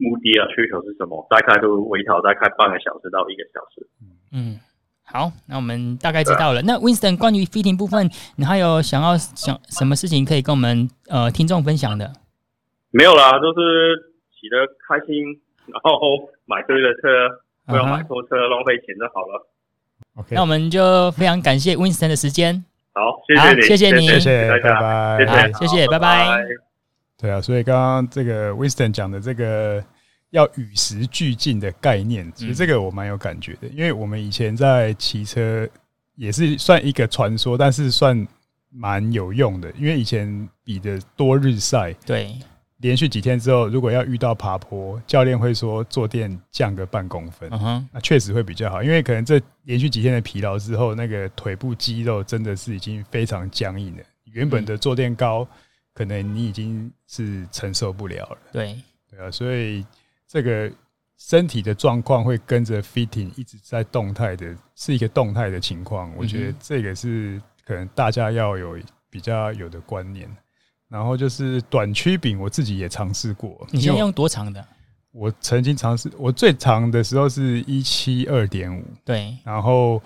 [0.02, 3.86] 目的啊需求是什么，大概都微调，大概半个小时到一个小时。
[4.32, 4.58] 嗯，
[5.04, 6.60] 好，那我们大概知道了。
[6.62, 12.12] 那 Winston 关于 fitting 部分，你还有想要想什么事情可以跟我们呃听众分享的？
[12.90, 13.96] 没有啦，就是
[14.34, 19.48] 骑得开心，然后买对的车，不要买错车，浪费钱就好了。
[20.16, 22.64] OK，那我们就非常感谢 Winston 的时间。
[22.92, 26.44] 好，谢谢你，谢谢你，谢谢，拜拜，谢谢，谢谢，拜拜。
[27.18, 29.82] 对啊，所以刚刚这个 Winston 讲的这个
[30.32, 35.66] 要与时俱进的概念，其实这个我蛮有感觉的，因为我们以前在骑车
[36.16, 38.26] 也是算一个传说，但是算
[38.68, 42.36] 蛮有用的，因为以前比的多日赛，对。
[42.78, 47.48] 连续几天之后，如果要遇到爬坡，教练会说坐垫降个半公分，
[47.92, 54.02] 那确实会比较好，因为可能这连续几天的疲劳之后，那个腿部肌肉真的是已经非常僵硬了。
[54.24, 55.46] 原本的坐垫高，
[55.94, 58.38] 可能你已经是承受不了了。
[58.50, 58.76] 对
[59.08, 59.86] 对啊，所以
[60.32, 60.72] 这个
[61.18, 66.10] 身体的状况会跟着 fitting 一直在动态的，是一个动态的情况。
[66.16, 68.78] 我觉得这个是可能大家要有
[69.10, 70.26] 比较有的观念。
[70.88, 73.66] 然后就是短曲柄，我自己也尝试过。
[73.70, 74.64] 你现在用多长的？
[75.10, 78.82] 我曾经尝试，我最长的时候是一七二点五。
[79.04, 79.36] 对。
[79.44, 80.00] 然后，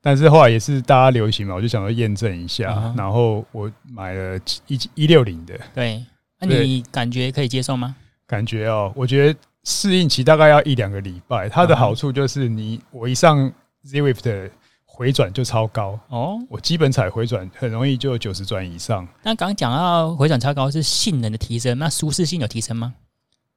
[0.00, 2.72] 但是后来也是大家流行嘛，我就想说验证一下。
[2.72, 2.98] Uh.
[2.98, 5.56] 然后我买了一一六零的。
[5.72, 6.04] 对。
[6.40, 7.94] 那你感觉可以接受吗？
[8.26, 11.48] 感觉哦，我觉得适应期大概要一两个礼拜。
[11.48, 13.52] 它的好处就是你，我一上
[13.84, 14.50] Zwift 的。
[14.94, 16.38] 回转就超高哦！
[16.50, 19.08] 我基本踩回转很容易就九十转以上。
[19.22, 22.92] 那刚刚讲到回转超高是性能的提升，那舒适性有提升吗？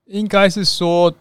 [0.06, 1.14] 应该是说，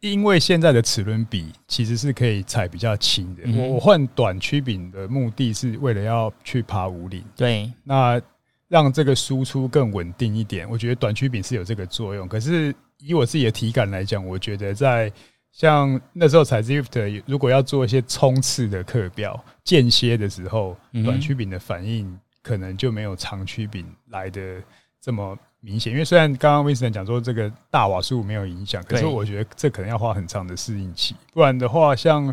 [0.00, 3.42] 因为现在的齿轮比其实是可以踩比较轻的。
[3.58, 8.20] 我我换短曲柄的目的是为了要去爬五岭，对，那
[8.68, 10.68] 让这个输出更稳定一点。
[10.68, 12.28] 我觉得短曲柄是有这个作用。
[12.28, 15.10] 可是以我自己的体感来讲，我觉得在
[15.52, 24.62] 像那时候踩 Zwift，如果要做一些冲刺的课表间歇的时候，短曲柄的反应可能就没有长曲柄来的
[25.00, 25.92] 这么明显。
[25.92, 31.16] 因为虽然刚刚 Winston 讲说这个大瓦数没有影响，可是我觉得这可能要花很长的适应期。
[31.32, 32.32] 不然的话，像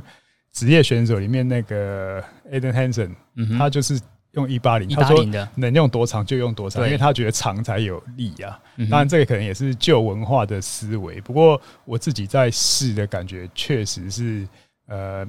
[0.52, 2.22] 职业选手里面那个
[2.52, 3.16] Aden Hansen，
[3.58, 4.00] 他就是。
[4.36, 5.26] 用一八零，他说
[5.56, 8.60] 能用多长就用多长，因为他觉得长才有力啊。
[8.90, 11.20] 当然，这个可能也是旧文化的思维。
[11.22, 14.48] 不过我自己在试的感觉，确实是
[14.88, 15.26] 呃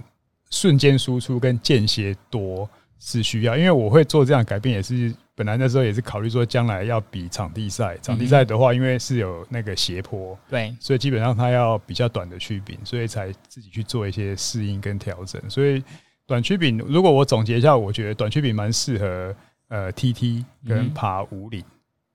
[0.51, 3.57] 瞬间输出跟间歇多是需要。
[3.57, 7.97] 因为我会做这样改变，也是本来那时候也是考虑说将来要比场地赛。
[8.03, 15.41] 场地赛的话，因为是有那个斜坡，对，所以基本上它要比较短的曲柄，所以才自己去做一些适应跟调整。
[15.49, 15.83] 所以。
[16.27, 19.35] 短曲柄，如果我总结一下，我觉得短曲柄蛮适合
[19.69, 21.63] 呃 TT 跟爬五岭，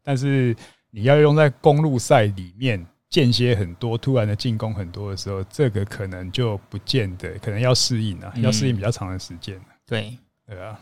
[0.04, 0.54] 但是
[0.90, 9.58] 你要用在公路赛里面间歇很多、突然的进攻很多的时候，这个可能就不见得，可能要适应啊，要适应比较长的时间。
[9.88, 10.78] 对，对啊。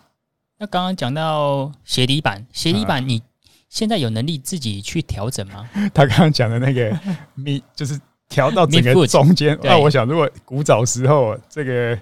[0.58, 3.22] 那刚刚讲到鞋底板，鞋底板你
[3.70, 5.70] 现在有能力自己去调整吗？
[5.94, 7.00] 他刚刚讲的那个
[7.36, 9.56] 密，就是调到整个中间。
[9.62, 12.00] 那我想，如果古早时候这个。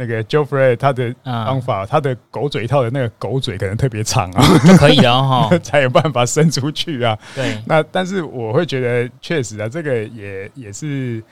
[0.00, 7.18] 那个 Geoffrey 他的方法，他的狗嘴套的那个狗嘴可能特别长啊，就可以了哈， 才有办法伸出去啊。
[7.34, 11.22] 对，那但是我会觉得，确实啊，这个也也是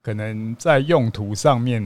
[0.00, 1.82] 可能在用途上面，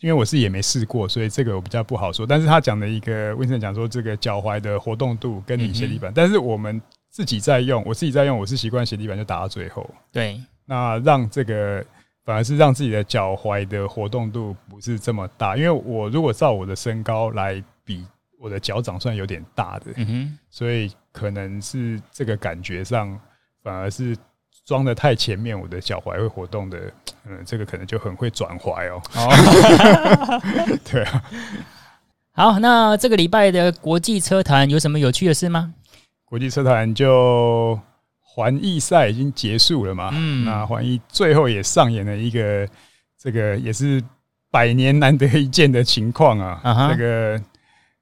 [0.00, 2.26] 因为我是也没试过，所以这个我比较不好说。
[2.26, 6.80] 但是他讲的一个，Winston 讲说这个脚踝的活动度跟你鞋底板，但是我们
[7.10, 9.86] 自己在用，我自己在用，我是习惯鞋底板就打到最后。
[10.10, 11.84] 对，那让这个。
[12.24, 18.06] 反而是让自己的脚踝的活动度不是这么大，因为我如果照我的身高来比，
[18.38, 23.18] 我的脚掌算有点大的，嗯哼，所以可能是这个感觉上
[23.62, 24.16] 反而是
[24.64, 26.78] 装的太前面，我的脚踝会活动的，
[27.26, 29.02] 嗯，这个可能就很会转踝哦。
[29.16, 31.24] 哦， 对啊。
[32.34, 35.74] 好，那这个礼拜的国际车坛有什么有趣的事吗？
[36.24, 37.78] 国际车坛就。
[38.34, 40.08] 环意赛已经结束了嘛？
[40.14, 42.66] 嗯，那环意最后也上演了一个
[43.22, 44.02] 这个也是
[44.50, 46.88] 百年难得一见的情况啊。
[46.90, 47.38] 这个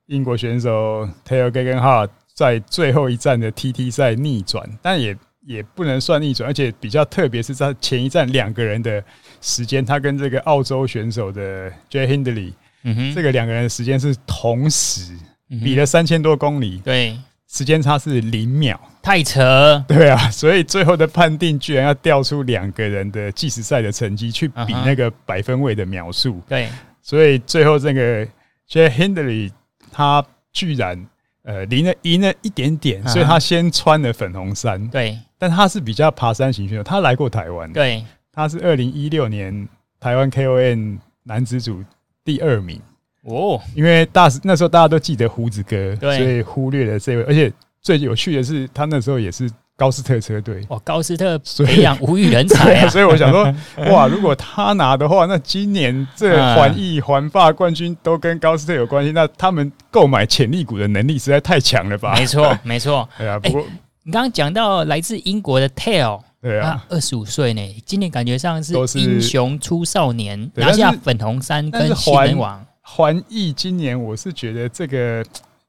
[0.06, 9.02] 英国选手 Geoghegan Hart 在最后一站的 TT 赛逆转，但也也不能算逆转，而且比较特别是在前一站两个人的
[9.40, 12.52] 时间，他跟这个澳洲选手的 Jay Hindley，
[12.84, 15.12] 嗯哼，这个两个人的时间是同时
[15.48, 17.18] 比了三千多公里，对。
[17.52, 19.84] 时间差是零秒，太扯。
[19.88, 26.40] 对啊，所以最后的判定居然要调出两个人的计时赛的成绩去比那个百分位的秒数。
[26.48, 26.68] 对，
[27.02, 28.24] 所以最后这个
[28.68, 29.50] Jay Hindley
[29.90, 31.04] 他居然
[31.42, 34.88] 呃赢了赢了一点点，所以他先穿了粉红衫。
[34.88, 37.72] 对，但他是比较爬山型选手，他来过台湾。
[37.72, 41.82] 对，他是二零一六年台湾 KON 男子组
[42.24, 42.80] 第二名。
[43.22, 47.22] 哦，因为大那时候大家都记得胡子哥，所以忽略了这位。
[47.24, 49.50] 而且最有趣的是，他那时候也是。
[49.76, 52.88] 高斯特车队哦，高斯特培养无语人才啊！
[52.92, 53.50] 所以我想说，
[53.90, 62.14] 哇，如果他拿的话，那今年这环意环法冠军都跟高斯特有关系，那他们购买潜力股的能力实在太强了吧？
[62.14, 63.08] 没错，没错。
[63.16, 63.66] 对啊，不过、欸、
[64.02, 72.62] 你刚刚讲到来自英国的 Tail，对啊，二十五岁呢，今年感觉上是英雄出少年，拿下粉红衫跟新人王。
[72.82, 75.24] 环意今年我是觉得这个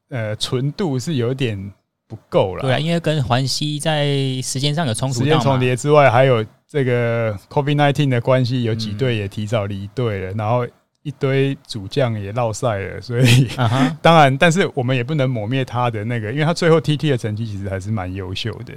[0.08, 1.72] 呃纯度是有点。
[2.08, 4.06] 不够了，对啊，因为跟环西在
[4.42, 10.66] 时间上有冲突，时间重叠之外，还有这个 COVID-19 的关系，有几队也提早离队了，嗯、然后
[11.02, 13.22] 一堆主将也落赛了，所以、
[13.56, 18.74] uh 当然，但是我们也不能抹灭他的那个，因为他最后 TT 的成绩其实还是蛮优秀的，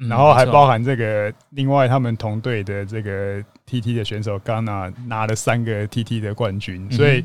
[0.00, 7.22] 嗯、然后还包含这个另外他们同队的这个 TT 的选手 Ganna 拿了三个 TT 的冠军，所以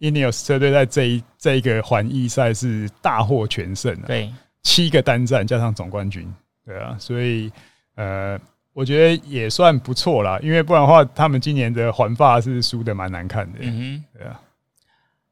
[0.00, 4.32] Ineos 车队在这一这一个环意赛是大获全胜，对。
[4.62, 6.26] 七个单站加上总冠军，
[6.64, 7.52] 对啊，所以
[7.96, 8.38] 呃，
[8.72, 10.38] 我觉得也算不错啦。
[10.42, 13.58] 因为不然的话，他们今年的环法是输的蛮难看的。
[13.60, 14.40] 嗯哼，对啊。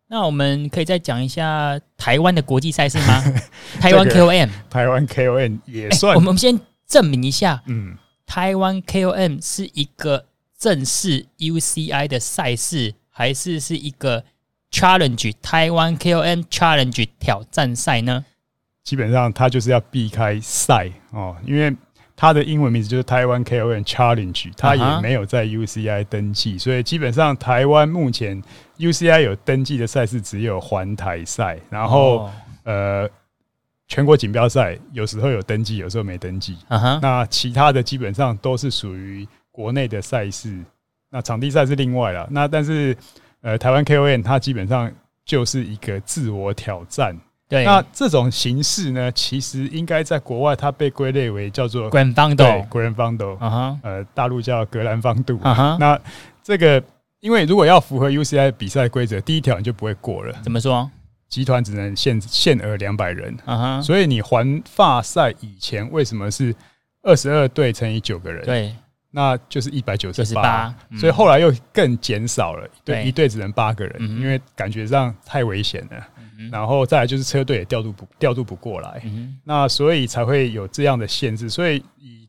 [0.06, 3.22] 那我们可以再讲一下台湾的国际赛事吗？
[3.80, 6.12] 台湾 KOM，台湾 KOM 也算。
[6.12, 7.96] 欸、我们先证明一下，嗯，
[8.26, 10.26] 台湾 KOM 是一个
[10.58, 14.22] 正式 UCI 的赛事，还是是一个
[14.72, 18.24] Challenge 台湾 KOM Challenge 挑战赛呢？
[18.82, 21.72] 基本上它就是要避开赛哦，因为
[22.16, 28.42] 它的英文名字就是台湾 KOM Challenge，它也没有在 UCI 登记，所以基本上台湾目前
[28.78, 32.28] UCI 有登记的赛事只有环台赛，然后
[32.64, 33.08] 呃
[33.86, 36.56] 全国锦标赛有时候有登记，有时候没登记。
[37.00, 40.58] 那其他的基本上都是属于国内的赛事，
[41.10, 42.26] 那场地赛是另外了。
[42.30, 42.96] 那但是
[43.42, 44.90] 呃台湾 KON 它基本上
[45.24, 47.16] 就是一个自我挑战。
[47.48, 53.36] 对，那这种形式呢，其实应该在国外它被归类为叫做 Gran Fondo，Gran Fondo，
[53.82, 55.34] 呃，大陆叫格兰方度。
[55.40, 56.00] Uh huh、那
[56.42, 56.82] 这个，
[57.20, 60.34] 因为如果要符合 UCI 比赛规则，第一条你就不会过了。
[60.42, 60.90] 怎么说？
[61.28, 63.36] 集团只能限限额两百人。
[63.46, 66.54] Uh huh、所以你环法赛以前为什么是
[67.02, 68.46] 二十二队乘以九个人？
[68.46, 68.74] 对，
[69.12, 70.74] 那就是一百九十八。
[70.98, 76.08] 所以后来又更减少了，对，一队只能八个人，嗯、因为感觉上太危险了。
[76.50, 81.48] 然后再来就是车队也调度不调度不过来，嗯、那所以才会有这样的限制。
[81.48, 82.28] 所以以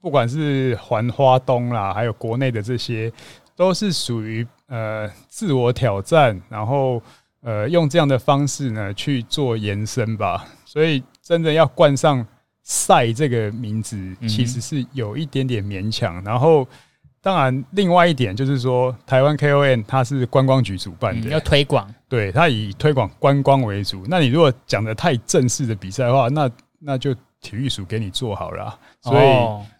[0.00, 3.12] 不管是环花东啦，还有国内的这些，
[3.54, 7.02] 都是属于呃自我挑战，然后
[7.42, 10.46] 呃用这样的方式呢去做延伸吧。
[10.64, 12.26] 所以真的要冠上
[12.70, 13.98] 赛这个名字，
[14.28, 16.22] 其实是有一点点勉强。
[16.22, 16.64] 然后。
[17.22, 24.06] 当然，另外一点就是说，台湾 KON 它是观光局主办的，要推广，对，它以推广观光为主。
[24.08, 27.12] 那你如果讲的太正式的比赛的话，那那就
[27.42, 29.26] 体育署给你做好了，所以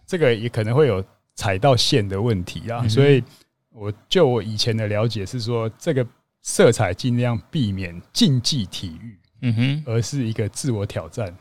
[0.05, 2.87] 这个也可能会有踩到线的问题啊。
[2.87, 3.23] 所以，
[3.71, 6.05] 我就我以前的了解是说，这个
[6.43, 11.35] 色彩尽量避免竞技体育，嗯哼，而是一个自我挑战，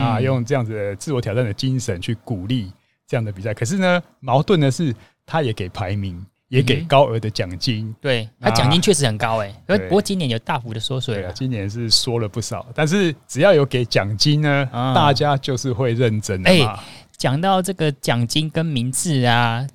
[0.00, 2.72] 啊，用这样子的自我挑战的精神去鼓励
[3.06, 3.52] 这样的比赛。
[3.52, 4.94] 可是呢，矛盾的是。
[5.30, 7.86] 他也给排名，也给高额的奖金。
[7.86, 11.30] 嗯、对他奖金确实很高哎、不过今年有大幅的缩水了。
[11.34, 16.82] 今年是缩了不少，但是只要有给奖金呢，啊、大家就是会认真的嘛。
[17.18, 19.66] 讲、欸、到这个奖金跟名次啊，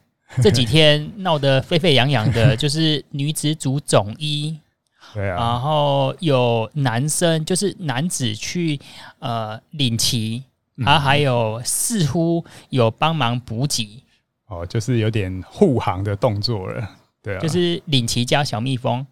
[0.42, 4.60] 这几天 闹得沸沸扬扬的，就是女子组总一，
[5.14, 8.80] 对啊，然后有男生就是男子去
[9.20, 10.44] 呃领旗，
[10.86, 14.04] 啊，还有似乎有帮忙补给。
[14.48, 16.88] 哦，就是有点护航的动作了，
[17.24, 19.04] 对啊，就是领旗加小蜜蜂，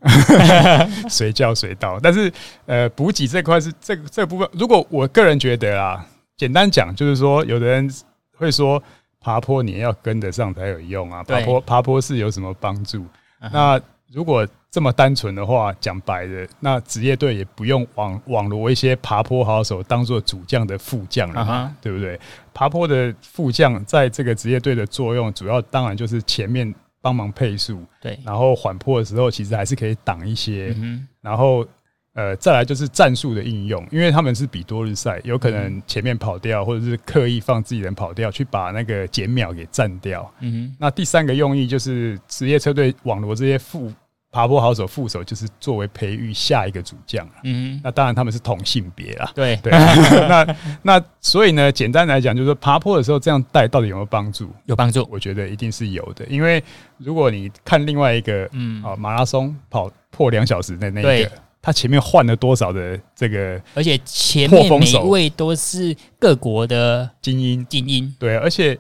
[1.09, 1.99] 随叫随到。
[1.99, 2.31] 但是，
[2.65, 6.05] 呃，补给这块是这个这部分，如果我个人觉得啊，
[6.37, 7.91] 简单讲就是说，有的人
[8.37, 8.81] 会说
[9.19, 13.05] 爬坡你要跟得上才有用啊，爬坡爬坡是有什么帮助？
[13.51, 13.81] 那
[14.11, 21.83] 如果这么单纯的话，讲白的，那职业队也不用网网罗一些爬坡好手当做主将的副将了嘛，uh huh.
[21.83, 22.17] 对不对？
[22.53, 31.67] 爬坡的副将在这个职业队的作用，主要当然就是前面帮忙配速，对，然后缓坡的时候其实还是可以挡一些，嗯、然后
[32.13, 40.33] 呃再来就是战术的应用，因为他们是比多日赛，有可能前面跑掉，或者是刻意放自己人跑掉，去把那个减秒给占掉。
[40.39, 43.91] 嗯哼，那第三个用意就是职业车队网罗这些副。
[44.31, 47.27] 爬坡好手副手就是作为培育下一个主将。
[47.43, 49.29] 嗯，那当然他们是同性别啊。
[49.35, 49.71] 对对，
[50.29, 54.49] 那那所以呢，简单来讲就是说，爬坡的时候这样带到底有没有帮助？
[54.65, 56.25] 有帮助，我觉得一定是有的。
[56.27, 56.63] 因为
[56.97, 61.31] 如果你看另外一个，嗯啊，马拉松跑破两小时的那一个。
[61.63, 68.75] 他前面换了多少的这个，而且前面每一位都是各国的精英，精英对，而且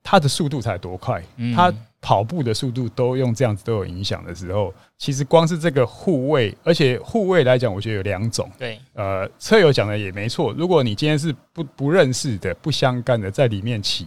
[0.00, 1.20] 他的速度才多快，
[1.56, 1.74] 他
[2.04, 14.06] 跑步的速度都用这样子都有影响的时候，其实光是这个护卫，而且护卫来讲，我觉得有两种，对，呃，车友讲的也没错，如果你今天是不不认识的、不相干的在里面骑，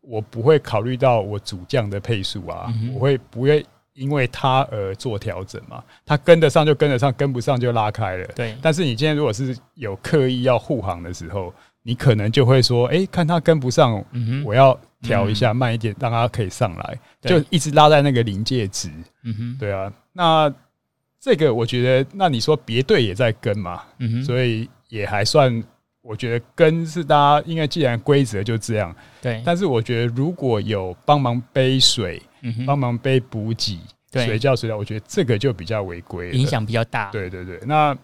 [0.00, 3.62] 我不会考虑到我主将的配速啊，我会不会？
[3.92, 8.26] 因为他而做调整嘛，他跟得上就跟得上，跟不上就拉开了。
[8.34, 8.52] 对。
[8.60, 18.90] 但是你今天如果是有刻意要护航的时候，你可能就会说：“哎，看他跟不上，嗯我要调一下慢一点，让它可以上来。”就一直拉在那个临界值。
[19.22, 19.56] 嗯哼。
[19.60, 20.52] 对啊，那
[21.20, 23.82] 这个我觉得，那你说别队也在跟嘛？
[23.98, 24.24] 嗯哼。
[24.24, 25.62] 所以也还算，
[26.02, 28.96] 我觉得跟是大家，因为既然规则就这样。
[29.22, 29.40] 对。
[29.44, 32.20] 但是我觉得如果有帮忙背水。
[32.66, 33.80] 帮忙背补给，
[34.10, 37.10] 随叫随到，我觉得这个就比较违规，影响比较大。
[37.10, 37.96] 对对对，那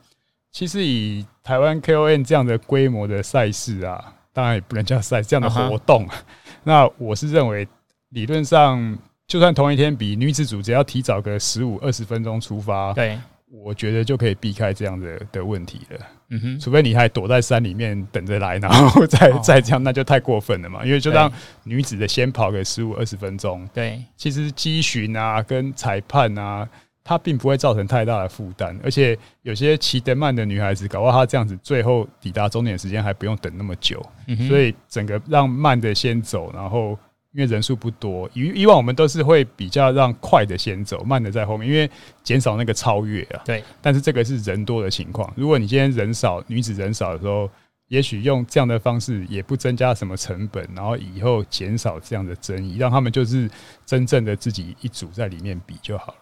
[0.50, 6.06] 其实以台湾 KON 这样的规模的赛事啊，当然也不能叫赛这样的活动。
[6.06, 6.14] Uh huh.
[6.62, 7.66] 那我是认为，
[8.10, 13.18] 理论上就算同一天比女子组，只要提早个十五二十分钟出发，对。
[13.52, 15.98] 我觉得就可以避开这样的的问题了。
[16.28, 20.84] 嗯哼，除非你还躲在山里面等着来，然后再 再这样，那就太过分了嘛。
[20.84, 21.28] 因为就让
[21.64, 26.68] 女子的先跑个十五二十分钟，对，其实机巡啊跟裁判啊，
[27.04, 28.78] 它并不会造成太大的负担。
[28.82, 34.04] 而且有些骑得慢的女孩子，搞不好她这样子最后抵达终点时间还不用等那么久。
[34.26, 36.98] 嗯，所以整个让慢的先走，然后。
[37.32, 41.88] 因为人数不多，以以往我们都是会比较让快的先走，慢的在后面，因为
[42.24, 43.40] 减少那个超越啊。
[43.44, 43.62] 对。
[43.80, 47.48] 但是这个是人多的情况，如果你今天人少，女子人少的时候，
[47.86, 53.48] 也许用这样的方式也不增加什么成本，然后以后减少这样的争议，让他们就是
[53.86, 56.18] 真正的自己一组在里面比就好了。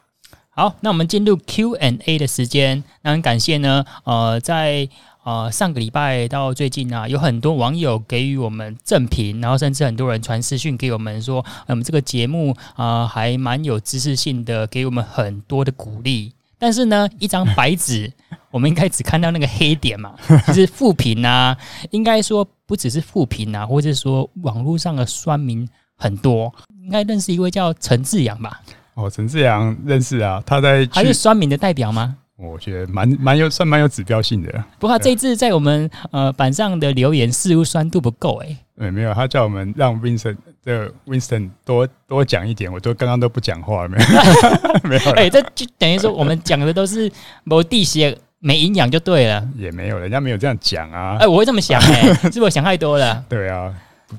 [0.58, 4.88] 好，那我们进入 Q&A 的时间，那很感谢呢，呃，在。
[5.24, 16.32] 呃，上个礼拜到最近啊，有很多网友给予我们正评，然后甚至很多人传私讯给我们说，我们这个节目啊、呃，还蛮有知识性的，给我们很多的鼓励。
[16.58, 18.10] 但是呢，一张白纸，
[18.50, 20.14] 我们应该只看到那个黑点嘛，
[20.46, 21.54] 就是负评啊。
[21.92, 26.50] 应该说不只是负评啊，或者说网络上的酸民很多。
[26.82, 28.62] 应该认识一位叫陈志阳吧？
[28.98, 32.16] 哦，陈志阳认识啊，他在他是酸民的代表吗？
[32.36, 38.56] 我觉得蛮蛮有算蛮有指标性的，不过他这一次在我们呃板上的留言似乎酸度不够哎。
[38.76, 44.04] 对，没有，他叫我们让 Vincent 的 Winston 多多讲一点，我都刚刚都不讲话，没有
[44.90, 45.10] 没有。
[45.12, 47.10] 哎，这就等于说我们讲的都是
[47.44, 49.44] 某地些没营养就对了。
[49.56, 51.16] 也没有，人家没有这样讲啊。
[51.20, 53.24] 哎，我会这么想哎， 是不是我想太多了？
[53.28, 53.72] 对啊。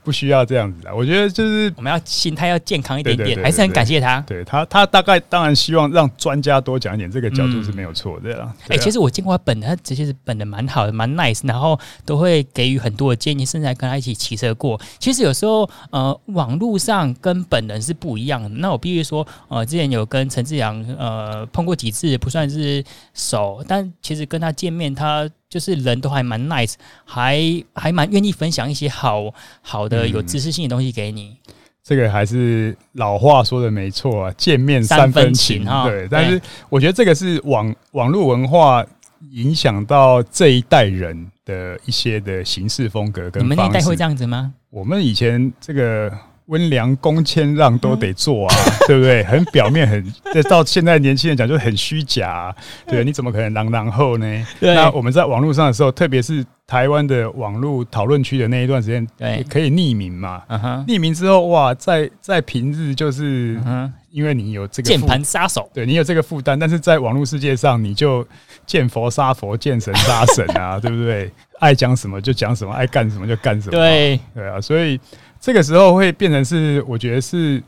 [0.04, 4.22] 不需要这样子的，我觉得就是我们要心态要健康一点点，还是很感谢他。
[4.22, 8.48] 对他，他大概当然希望让专家多讲一点，这个角度是没有错的。
[8.68, 14.80] 哎，其实我见过他本人，他其实是本人蛮好的，蛮 nice，然后都会给予很多的建议，甚至还跟他一起骑车过。
[15.00, 18.50] 其实有时候呃，网络上跟本人是不一样的。
[18.50, 22.84] 那我必须说，呃，之前有跟陈志阳呃碰过几次，不算是
[23.14, 25.30] 熟，但其实跟他见面，他。
[25.50, 27.42] 就是人都还蛮 nice，还
[27.74, 31.36] 还蛮愿意分享一些好好的有知识性的东西给你。
[31.48, 35.90] 嗯，这个还是老话说的没错啊，见面三分情哈。
[35.90, 36.40] 对，但是
[36.70, 38.86] 我觉得这个是网网络文化
[39.32, 43.44] 影响到这一代人的一些的行事风格跟。
[43.44, 44.54] 你们那一代会这样子吗？
[44.70, 46.12] 我们以前这个。
[46.50, 48.56] 温良恭谦让都得做啊，
[48.88, 49.24] 对不对？
[49.24, 52.56] 很表面，很这到现在年轻人讲就很虚假，啊，
[52.88, 54.48] 对，你怎么可能狼狼后呢？
[54.60, 60.42] 对那我们在网络上的时候，特别是台湾的网络讨论区的那一段时间，对，可以匿名嘛？
[60.48, 60.58] 对
[60.98, 63.62] 匿名之后，哇，在在平日就是，
[64.10, 68.28] 因为你有这个键盘杀手，对你有这个负担，但是在网络世界上，你就
[68.66, 71.32] 见佛杀佛，见神杀神啊， 对不对？
[71.60, 75.00] 爱讲什么就讲什么，爱干什么就干什么，对对啊，所以。
[75.40, 77.62] 这个时候会变成是，我觉得是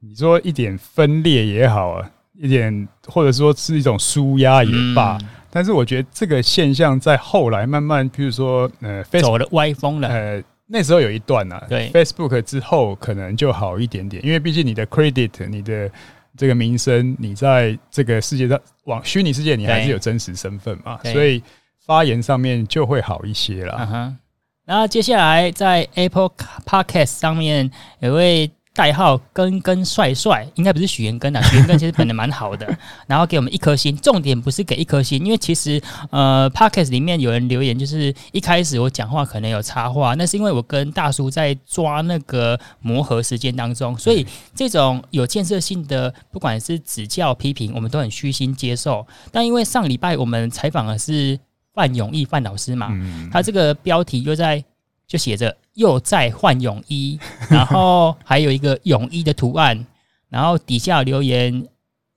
[0.00, 5.18] 你说一点分裂也好啊，一点或者说是一种舒压也罢。
[5.20, 10.08] 嗯、但是我觉得这个现象在后来慢慢，譬如说呃，Facebook, 走了歪风了。
[10.08, 15.90] 呃，那时候有一段呢、啊，对，Facebook 之后可能就好一点点，因为毕竟你的 credit，你的
[16.36, 21.42] 这个名声，你在这个世界上往虚拟世界，你还是有真实身份嘛，所以
[21.84, 24.16] 发言上面就会好一些了。
[24.64, 26.30] 然后接下来在 Apple
[26.64, 31.42] Podcast 上面有位代号根根帅帅，应该不是许元根啊。
[31.50, 33.96] 许元根其实本来蛮好的，然后给我们一颗星。
[33.96, 49.04] 重点不是给一颗星，因为其实呃，Podcast 里面有人留言，就是一开始我讲话可能有插话，那是因为我跟大叔在抓那个磨合时间当中，所以这种有建设性的，不管是指教批评，我们都很虚心接受。
[49.32, 51.38] 但因为上礼拜我们采访的是
[51.80, 52.90] 范永义范老师嘛，
[53.32, 54.62] 他这个标题又在。
[55.10, 57.18] 就写着又在换泳衣，
[57.50, 59.84] 然后还有一个泳衣的图案，
[60.28, 61.66] 然后底下留言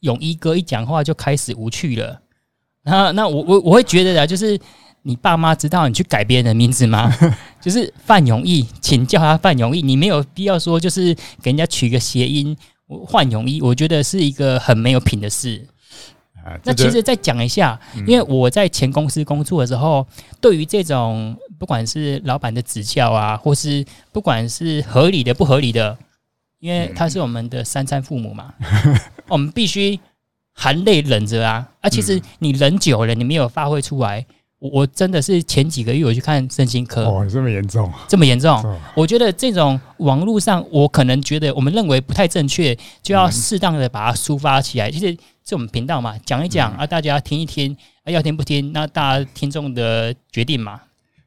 [0.02, 2.22] 泳衣哥一讲话就开始无趣了。
[2.84, 4.60] 然后那我我我会觉得啊，就是
[5.02, 7.12] 你爸妈知道你去改别人的名字吗？
[7.60, 12.56] 就是范泳衣，请叫他范泳衣，你没有必要说就是给人家取个谐音
[13.08, 15.68] 换泳衣，我觉得是一个很没有品的事。
[16.64, 20.06] 那其实再讲一下，因为我在前公司工作的时候，
[20.42, 21.38] 对于这种。
[21.60, 25.98] 不管是老板的指教啊，或是不管是合理的不合理的，
[26.60, 28.54] 因为他是我们的三餐父母嘛，
[29.30, 29.98] 我们必须
[30.52, 31.66] 含泪忍着啊。
[31.80, 34.26] 啊，其实你忍久了，你没有发挥出来，
[34.60, 38.62] 我我真的是前几个月我去看身心科，哦，这么严重，这么严重。
[38.94, 44.92] 我觉得这种网络上，我可能觉得我们认为不太正确，就要适当的把它抒发起来。
[44.92, 45.16] 其实
[45.46, 47.76] 是我们频道嘛，讲一讲啊，大家听一听，
[48.06, 50.80] 啊，要听不听，那大家听众的决定嘛。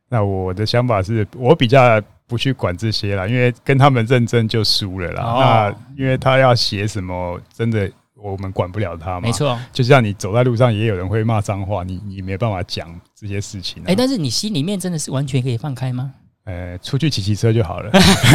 [0.08, 5.22] 那我的想法是我比较不去管这些啦，因为跟他们认真就输了啦。
[5.22, 9.20] 哦、那因为他要写什么，真的我们管不了他嘛。
[9.20, 13.82] 没错，就像你走在路上，也有人会骂脏话，你你没办法讲这些事情。
[13.82, 16.14] 哎、欸，但是你心里面真的是完全可以放开吗？
[16.44, 17.90] 呃、欸，出去骑骑车就好了。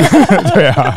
[0.53, 0.95] 对啊。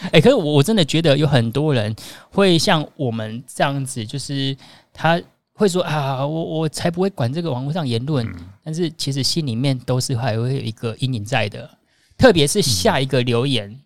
[0.00, 1.94] 哎、欸，可是我我真的觉得有很多人
[2.30, 4.56] 会像我们这样子，就是
[4.92, 5.20] 他。
[5.56, 8.34] 会说啊，我我才不会管这个网络上言论，嗯、
[8.64, 11.70] 但是其实心里面都是还会有一个阴影在的，
[12.18, 13.78] 特别是下一个留言，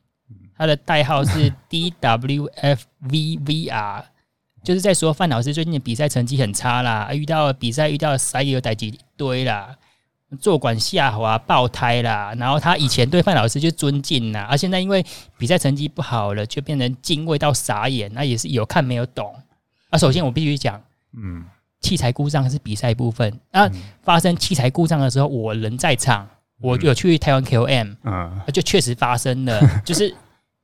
[0.56, 2.84] 他的代号是 DWFVVR，
[4.64, 9.76] 就是在说范老师最近的比赛成绩很差啦，遇到比赛遇到塞有代几堆啦，
[10.40, 15.04] 坐管下滑爆胎啦，然后他以前对范老师就尊敬啦，而现在因为
[15.36, 19.34] 比赛成绩不好了，就变成敬畏到傻眼，那也是有看没有懂。
[19.90, 20.80] 啊，首先我必须讲，
[21.16, 21.44] 嗯。
[21.80, 23.70] 器材故障是比赛部分，那
[24.02, 26.28] 发生器材故障的时候，我人在场，
[26.60, 30.12] 我有去台湾 KOM，啊，就确实发生了， 就是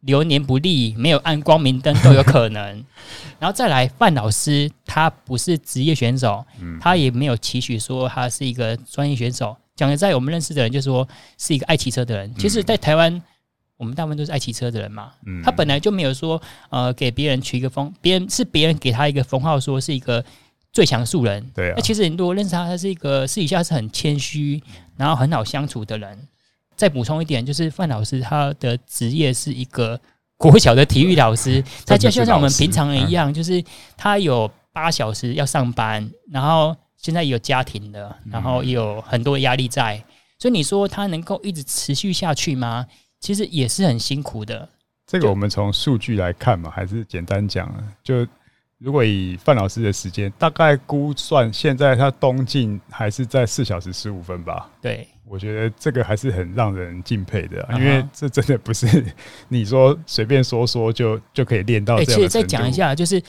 [0.05, 2.85] 流年不利，没有按光明灯都有可能。
[3.39, 6.45] 然后再来，范老师他不是职业选手，
[6.81, 9.57] 他也没有期许说他是一个专业选手。
[9.75, 11.07] 讲的在我们认识的人就说
[11.39, 12.35] 是一个爱骑车的人。
[12.37, 13.23] 其实，在台湾，
[13.77, 15.13] 我们大部分都是爱骑车的人嘛。
[15.43, 16.41] 他本来就没有说
[16.71, 20.25] 呃给别人取一个封，别人是别人给他一个封号，说是一个。
[20.75, 21.75] 最强素人，对啊。
[21.77, 24.61] 那其实你如果认识他，他是一个私底下是很谦虚，
[24.97, 26.19] 然后很好相处的人。
[26.77, 30.01] 再补充一点，就是范老师他的职业是一个
[30.37, 33.63] 国小的体育老师， 他就像像我们平常人一样，就是
[33.97, 40.03] 他有八小时要上班，然后现在有家庭的，然后也有很多压力在，
[40.39, 42.87] 所以你说他能够一直持续下去吗？
[43.21, 44.69] 其实也是很辛苦的。
[45.07, 47.73] 这个我们从数据来看嘛，还是简单讲
[48.03, 48.27] 就。
[48.79, 54.69] 如果以范老师的时间，大概估算现在他东进还是在四小时十五分吧。
[54.83, 59.05] 对，我觉得这个还是很让人敬佩的，因为这真的不是
[59.49, 62.05] 你说随便说说就就可以练到的。
[62.05, 63.23] 其实再讲一下，就是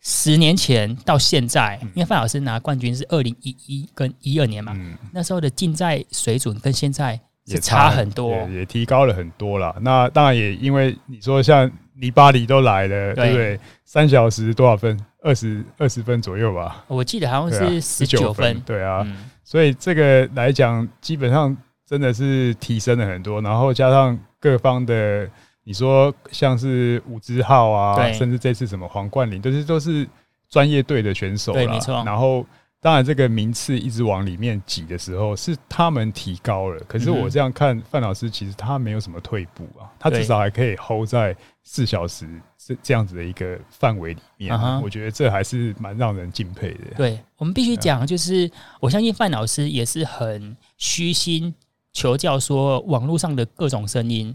[0.00, 4.76] 十年前到现在，因为范老师拿冠军是二零一一跟一二年嘛，
[5.12, 9.76] 那时候的竞赛水准跟现在是差很多，也提高了很多了。
[9.80, 11.70] 那当然也因为你说像。
[12.00, 13.58] 尼巴里都来了，对不对？
[13.84, 14.96] 三小时多少分？
[15.20, 16.84] 二十二十分左右吧。
[16.86, 18.60] 我记得好像是十九分。
[18.60, 19.04] 对啊，
[19.48, 21.56] 所以这个来讲，基本上
[21.86, 23.40] 真的是提升了很多。
[23.40, 25.26] 然后加上各方的，
[25.64, 30.06] 你说像是武之浩啊，甚至这次什么黄冠霖，都是都是
[30.50, 31.66] 专业队的选手了。
[31.66, 32.04] 没错。
[32.04, 32.44] 然后。
[32.80, 36.80] 当然，这个名次一直往里面挤的时候，是他们提高了。
[36.86, 44.80] 可是我这样看，范老师其实他没有什么退步啊，他至少还可以 hold 在四小时这这样子的一个范围里面。
[44.80, 46.94] 我觉得这还是蛮让人敬佩的。
[46.96, 48.48] 对，我们必须讲，就是
[48.78, 51.52] 我相信范老师也是很虚心
[51.92, 54.34] 求教，说网络上的各种声音。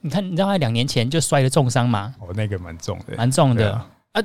[0.00, 2.12] 你看，你知道他两年前就摔了重伤吗？
[2.18, 3.72] 哦，那个蛮重的，蛮重的
[4.10, 4.20] 啊。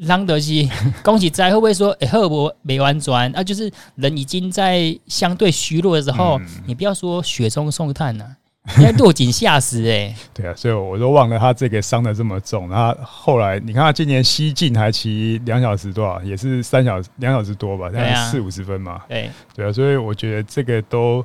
[0.00, 0.68] 让德西
[1.02, 3.44] 恭喜在会不会说哎，赫伯没完转啊？
[3.44, 8.24] 就是人已经在相对虚弱的时候，嗯、你不要说雪中送炭呐、
[8.64, 10.16] 啊，应该落井下石哎、欸。
[10.34, 12.68] 对啊，所以我都忘了他这个伤的这么重。
[12.68, 19.02] 然后后来你看他今年西进还骑两小时多少，也是三小时两小时多吧，大概四五十分嘛。
[19.08, 21.24] 对对啊，所以我觉得这个都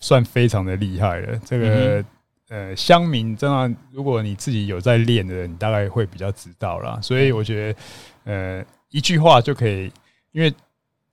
[0.00, 1.38] 算非常的厉害了。
[1.46, 2.04] 这个。
[2.52, 6.98] 嗯呃，乡民真的，如果你自己有在练的人，你大概会比较知道啦。
[7.00, 7.80] 所以我觉得，
[8.24, 9.90] 呃，一句话就可以，
[10.32, 10.52] 因为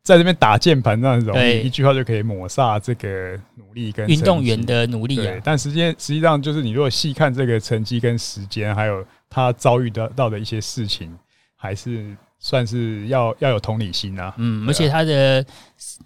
[0.03, 1.33] 在这边打键盘那种，
[1.63, 5.33] 一句话就可以抹杀这个努力跟运动员的努力啊。
[5.41, 11.17] 但实际实际上就是，你如果细看这个成绩跟时间，还有他遭遇的到的一些事情，
[11.55, 14.33] 还是算是要要有同理心啊。
[14.37, 15.45] 嗯，而且他的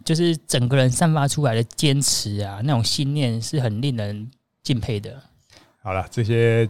[0.06, 4.30] 就是整个人散发出来的坚持啊，那种信念是很令人。
[4.64, 5.22] 敬佩的，
[5.84, 6.68] 好了，这些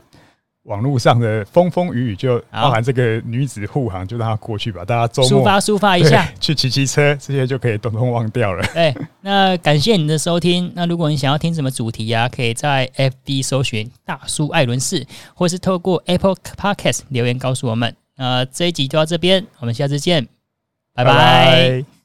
[0.63, 4.83] 网络上的风风雨雨，就包含这个女子护航，就让它过去吧。
[4.83, 8.65] 大家周末抒发 抒发一下，去骑骑车，这些就可以统统忘掉了。
[8.73, 10.71] 哎，那感谢你的收听。
[10.73, 15.05] 那如果你想要听什么主题呀、啊，可以在 FB 搜寻大叔艾伦士，
[15.35, 17.95] 或是透过 Apple Podcast 留言告诉我们。
[18.15, 20.25] 那这一集就到这边，我们下次见，
[20.93, 21.11] 拜拜。
[21.13, 22.02] 拜拜。